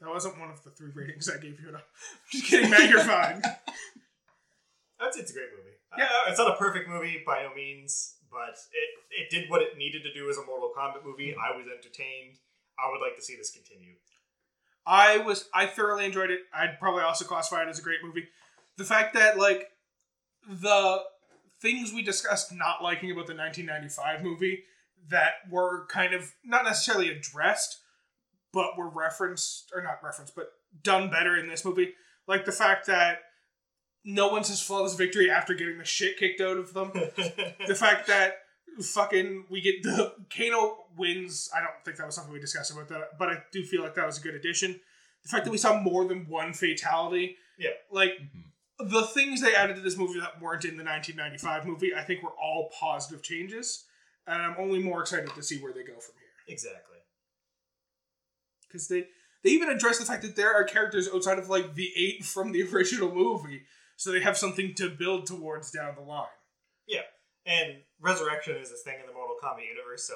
[0.00, 1.72] That wasn't one of the three ratings I gave you.
[1.72, 1.80] No.
[2.32, 2.88] Just kidding, Matt.
[2.88, 3.42] You're fine.
[4.98, 5.76] I'd say it's a great movie.
[5.98, 6.04] Yeah.
[6.04, 9.76] Uh, it's not a perfect movie by no means, but it, it did what it
[9.76, 11.34] needed to do as a Mortal Kombat movie.
[11.36, 12.38] I was entertained.
[12.78, 13.96] I would like to see this continue.
[14.86, 16.40] I was I thoroughly enjoyed it.
[16.54, 18.26] I'd probably also classify it as a great movie.
[18.78, 19.68] The fact that like
[20.48, 21.02] the
[21.62, 24.64] things we discussed not liking about the 1995 movie
[25.08, 27.78] that were kind of not necessarily addressed,
[28.52, 30.52] but were referenced or not referenced, but
[30.82, 31.94] done better in this movie.
[32.26, 33.20] Like the fact that
[34.04, 36.90] no one says flawless victory after getting the shit kicked out of them.
[37.66, 38.38] the fact that
[38.80, 41.50] fucking we get the Kano wins.
[41.54, 43.94] I don't think that was something we discussed about that, but I do feel like
[43.94, 44.80] that was a good addition.
[45.22, 47.36] The fact that we saw more than one fatality.
[47.58, 47.70] Yeah.
[47.90, 48.44] Like Mhm.
[48.84, 52.22] The things they added to this movie that weren't in the 1995 movie, I think
[52.22, 53.84] were all positive changes,
[54.26, 56.98] and I'm only more excited to see where they go from here exactly.
[58.66, 59.06] because they
[59.42, 62.52] They even address the fact that there are characters outside of like the eight from
[62.52, 63.62] the original movie,
[63.96, 66.26] so they have something to build towards down the line.
[66.86, 67.02] Yeah,
[67.46, 70.14] and resurrection is a thing in the Mortal Kombat universe, so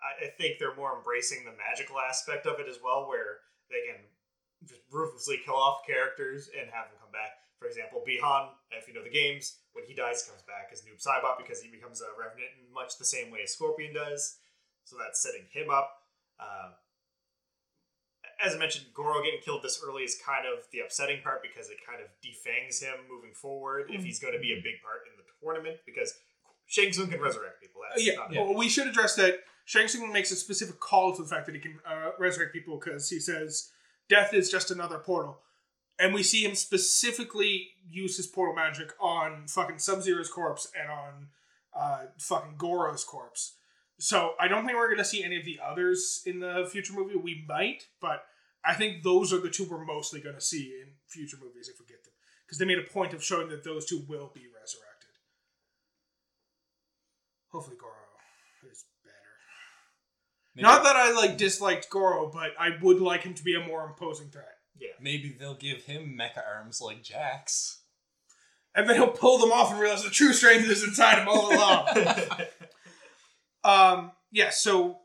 [0.00, 3.38] I, I think they're more embracing the magical aspect of it as well, where
[3.70, 4.04] they can
[4.64, 7.36] just ruthlessly kill off characters and have them come back.
[7.58, 11.00] For example, Bihan, if you know the games, when he dies, comes back as Noob
[11.00, 14.38] Saibot because he becomes a Revenant in much the same way as Scorpion does.
[14.84, 15.90] So that's setting him up.
[16.38, 16.76] Uh,
[18.44, 21.70] as I mentioned, Goro getting killed this early is kind of the upsetting part because
[21.70, 25.08] it kind of defangs him moving forward if he's going to be a big part
[25.08, 26.12] in the tournament because
[26.66, 27.80] Shang Tsung can resurrect people.
[27.88, 29.40] That's yeah, not well, we should address that.
[29.64, 32.78] Shang Tsung makes a specific call to the fact that he can uh, resurrect people
[32.78, 33.70] because he says
[34.08, 35.38] death is just another portal,
[35.98, 40.90] and we see him specifically use his portal magic on fucking Sub Zero's corpse and
[40.90, 41.28] on
[41.74, 43.54] uh, fucking Goro's corpse.
[43.98, 47.16] So I don't think we're gonna see any of the others in the future movie.
[47.16, 48.24] We might, but
[48.64, 51.86] I think those are the two we're mostly gonna see in future movies if we
[51.86, 52.12] get them,
[52.44, 54.96] because they made a point of showing that those two will be resurrected.
[57.52, 57.94] Hopefully, Goro
[58.70, 59.16] is better.
[60.54, 63.66] Maybe, Not that I like disliked Goro, but I would like him to be a
[63.66, 64.55] more imposing threat.
[65.00, 67.82] Maybe they'll give him mecha arms like Jax.
[68.74, 71.54] And then he'll pull them off and realize the true strength is inside him all
[71.54, 71.88] along.
[73.64, 74.98] um, yeah, so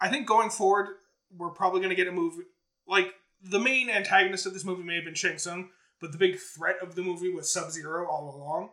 [0.00, 0.88] I think going forward,
[1.34, 2.44] we're probably going to get a movie.
[2.86, 6.38] Like, the main antagonist of this movie may have been Shang Tsung, but the big
[6.38, 8.70] threat of the movie was Sub Zero all along.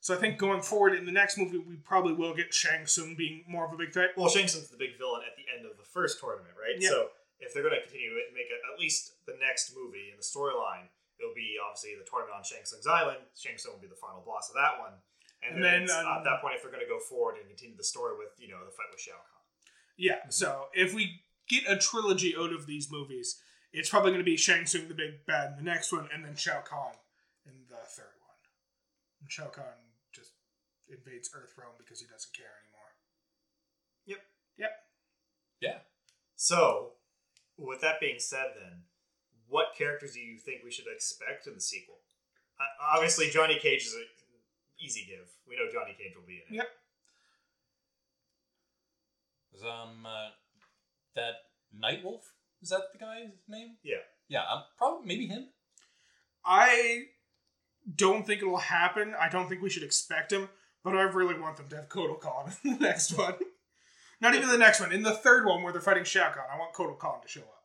[0.00, 3.14] So I think going forward in the next movie, we probably will get Shang Tsung
[3.16, 4.10] being more of a big threat.
[4.16, 6.76] well, Shang Tsung's the big villain at the end of the first tournament, right?
[6.78, 6.90] Yeah.
[6.90, 7.08] So
[7.40, 10.18] if they're going to continue it and make it at least the next movie in
[10.18, 13.22] the storyline, it'll be obviously the tournament on Shang Tsung's island.
[13.34, 14.98] Shang Tsung will be the final boss of that one.
[15.42, 17.46] And, And then, then, um, at that point, if they're going to go forward and
[17.46, 19.42] continue the story with, you know, the fight with Shao Kahn.
[19.96, 23.38] Yeah, so if we get a trilogy out of these movies,
[23.72, 26.24] it's probably going to be Shang Tsung the big bad in the next one, and
[26.24, 26.98] then Shao Kahn
[27.46, 28.34] in the third one.
[29.20, 30.32] And Shao Kahn just
[30.88, 32.90] invades Earthrealm because he doesn't care anymore.
[34.06, 34.18] Yep.
[34.58, 34.72] Yep.
[35.60, 35.78] Yeah.
[36.34, 36.92] So,
[37.58, 38.82] with that being said, then,
[39.48, 41.96] what characters do you think we should expect in the sequel?
[42.58, 44.04] Uh, obviously, Johnny Cage is an
[44.80, 45.28] easy give.
[45.48, 46.56] We know Johnny Cage will be in it.
[46.56, 46.68] Yep.
[49.52, 50.28] Was um uh,
[51.16, 51.34] that
[51.76, 52.22] Nightwolf?
[52.62, 53.76] Is that the guy's name?
[53.82, 53.96] Yeah.
[54.28, 55.48] Yeah, um, probably maybe him.
[56.44, 57.04] I
[57.94, 59.14] don't think it'll happen.
[59.18, 60.48] I don't think we should expect him,
[60.84, 63.34] but I really want them to have Kotal Khan in the next one.
[64.20, 64.92] Not even the next one.
[64.92, 67.40] In the third one where they're fighting Shao Kahn, I want Kotal Khan to show
[67.40, 67.64] up.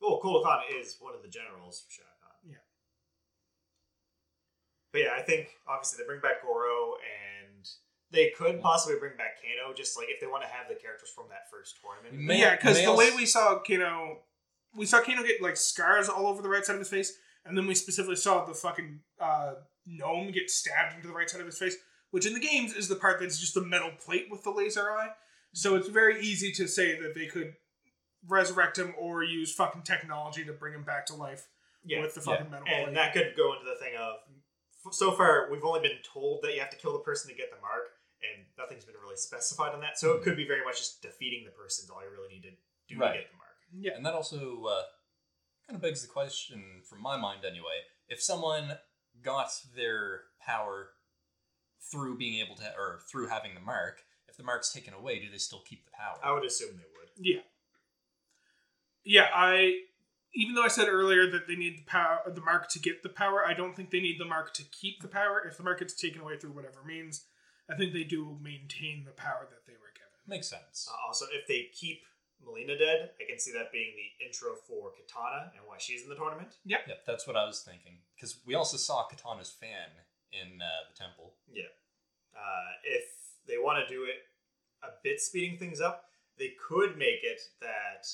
[0.00, 2.50] Well, Kotal Khan is one of the generals for Shao Kahn.
[2.50, 2.56] Yeah.
[4.92, 7.66] But yeah, I think obviously they bring back Goro and
[8.10, 11.10] they could possibly bring back Kano, just like if they want to have the characters
[11.14, 12.22] from that first tournament.
[12.22, 14.18] May- yeah, because the way we saw Kano,
[14.74, 17.12] we saw Kano get like scars all over the right side of his face,
[17.44, 19.54] and then we specifically saw the fucking uh,
[19.86, 21.76] gnome get stabbed into the right side of his face,
[22.10, 24.90] which in the games is the part that's just a metal plate with the laser
[24.90, 25.08] eye.
[25.54, 27.54] So it's very easy to say that they could
[28.26, 31.46] resurrect him or use fucking technology to bring him back to life
[31.84, 32.00] Yeah.
[32.00, 32.24] with the yeah.
[32.36, 32.88] fucking metal plate.
[32.88, 34.16] And that could go into the thing of
[34.86, 37.36] f- so far we've only been told that you have to kill the person to
[37.36, 37.90] get the mark,
[38.22, 39.98] and nothing's been really specified on that.
[39.98, 42.42] So it could be very much just defeating the person is all you really need
[42.42, 42.50] to
[42.94, 43.12] do Right.
[43.12, 43.56] to get the mark.
[43.72, 44.82] yeah, And that also uh,
[45.68, 48.78] kind of begs the question, from my mind anyway, if someone
[49.22, 50.90] got their power
[51.92, 55.30] through being able to, or through having the mark, if the mark's taken away, do
[55.30, 56.18] they still keep the power?
[56.22, 57.10] I would assume they would.
[57.18, 57.40] Yeah.
[59.04, 59.80] Yeah, I
[60.34, 63.08] even though I said earlier that they need the power the mark to get the
[63.08, 65.42] power, I don't think they need the mark to keep the power.
[65.48, 67.24] If the mark gets taken away through whatever means,
[67.70, 70.18] I think they do maintain the power that they were given.
[70.26, 70.88] Makes sense.
[70.90, 72.02] Uh, also, if they keep
[72.44, 76.08] Mileena dead, I can see that being the intro for Katana and why she's in
[76.08, 76.56] the tournament.
[76.64, 77.98] Yep, Yep, that's what I was thinking.
[78.14, 79.88] Because we also saw Katana's fan
[80.32, 81.34] in uh, the temple.
[81.50, 81.72] Yeah.
[82.34, 83.04] Uh, if
[83.46, 84.26] they want to do it
[84.82, 86.04] a bit speeding things up,
[86.38, 88.06] they could make it that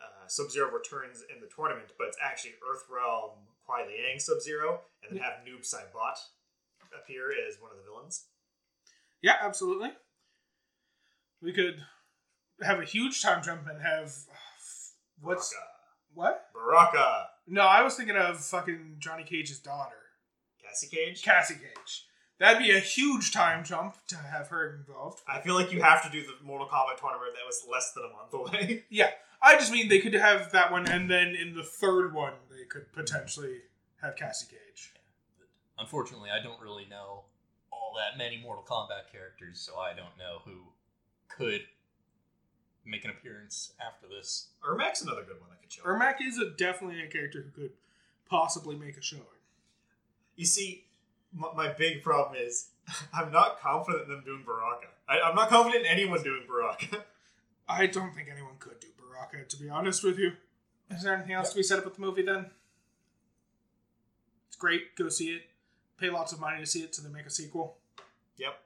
[0.00, 3.30] uh, Sub Zero returns in the tournament, but it's actually Earthrealm
[3.68, 6.18] Kuai Liang Sub Zero, and then have Noob Saibot
[6.98, 8.24] appear as one of the villains.
[9.22, 9.90] Yeah, absolutely.
[11.40, 11.82] We could
[12.60, 14.14] have a huge time jump and have
[15.20, 15.54] what's
[16.14, 16.46] what?
[16.52, 16.92] Baraka.
[16.92, 17.26] Baraka.
[17.46, 19.96] No, I was thinking of fucking Johnny Cage's daughter,
[20.62, 21.22] Cassie Cage.
[21.22, 22.06] Cassie Cage.
[22.38, 25.22] That'd be a huge time jump to have her involved.
[25.28, 28.04] I feel like you have to do the Mortal Kombat tournament that was less than
[28.04, 28.84] a month away.
[28.90, 29.10] Yeah,
[29.40, 32.64] I just mean they could have that one, and then in the third one, they
[32.64, 33.58] could potentially
[34.00, 34.92] have Cassie Cage.
[35.78, 37.24] Unfortunately, I don't really know
[37.72, 40.72] all that many Mortal Kombat characters, so I don't know who
[41.28, 41.62] could
[42.84, 44.48] make an appearance after this.
[44.68, 45.82] Ermac's another good one that could show.
[45.82, 45.88] up.
[45.88, 47.72] Ermac is a, definitely a character who could
[48.28, 49.22] possibly make a showing.
[50.36, 50.84] You see,
[51.32, 52.68] my, my big problem is
[53.14, 54.88] I'm not confident in them doing Baraka.
[55.08, 57.04] I, I'm not confident in anyone doing Baraka.
[57.68, 60.32] I don't think anyone could do Baraka, to be honest with you.
[60.90, 62.46] Is there anything else to be said about the movie then?
[64.48, 64.94] It's great.
[64.96, 65.42] Go see it.
[65.98, 67.76] Pay lots of money to see it so they make a sequel.
[68.36, 68.58] yep.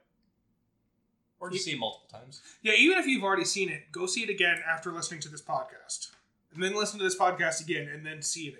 [1.39, 2.41] Or just see it multiple times.
[2.63, 5.41] Yeah, even if you've already seen it, go see it again after listening to this
[5.41, 6.09] podcast.
[6.53, 8.55] And then listen to this podcast again and then see it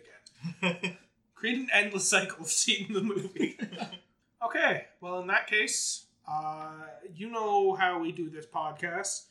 [0.61, 0.97] again.
[1.37, 3.57] Create an endless cycle of seeing the movie.
[4.45, 6.71] okay, well, in that case, uh,
[7.15, 9.25] you know how we do this podcast.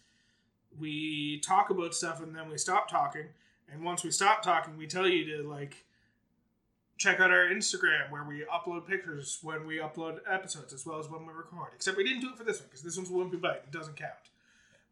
[0.79, 3.27] We talk about stuff and then we stop talking.
[3.73, 5.85] And once we stop talking, we tell you to, like,
[6.97, 11.11] check out our Instagram where we upload pictures when we upload episodes as well as
[11.11, 11.71] when we record.
[11.75, 13.63] Except we didn't do it for this one because this one's a Wimpy Bite.
[13.65, 14.13] It doesn't count.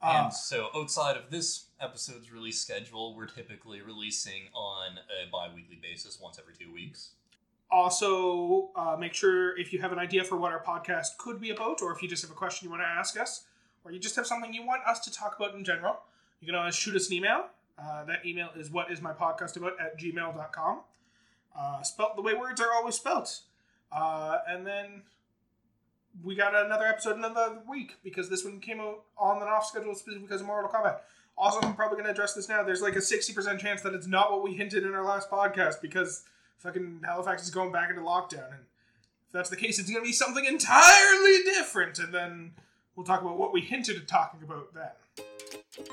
[0.04, 5.48] Uh, And so, outside of this episode's release schedule, we're typically releasing on a bi
[5.54, 7.10] weekly basis once every two weeks.
[7.70, 11.50] Also, uh, make sure if you have an idea for what our podcast could be
[11.50, 13.44] about, or if you just have a question you want to ask us,
[13.84, 15.96] or you just have something you want us to talk about in general,
[16.40, 17.46] you can always shoot us an email.
[17.78, 20.80] Uh, that email is what is my podcast about at gmail.com.
[21.58, 23.40] Uh, spelt the way words are always spelt.
[23.90, 25.02] Uh, and then
[26.22, 29.94] we got another episode another week because this one came out on and off schedule
[29.94, 30.98] specifically because of Mortal Kombat.
[31.36, 32.62] Also, I'm probably going to address this now.
[32.62, 35.80] There's like a 60% chance that it's not what we hinted in our last podcast
[35.82, 36.24] because
[36.58, 38.46] fucking Halifax is going back into lockdown.
[38.52, 38.62] And
[39.26, 41.98] if that's the case, it's going to be something entirely different.
[41.98, 42.52] And then
[42.94, 45.86] we'll talk about what we hinted at talking about then.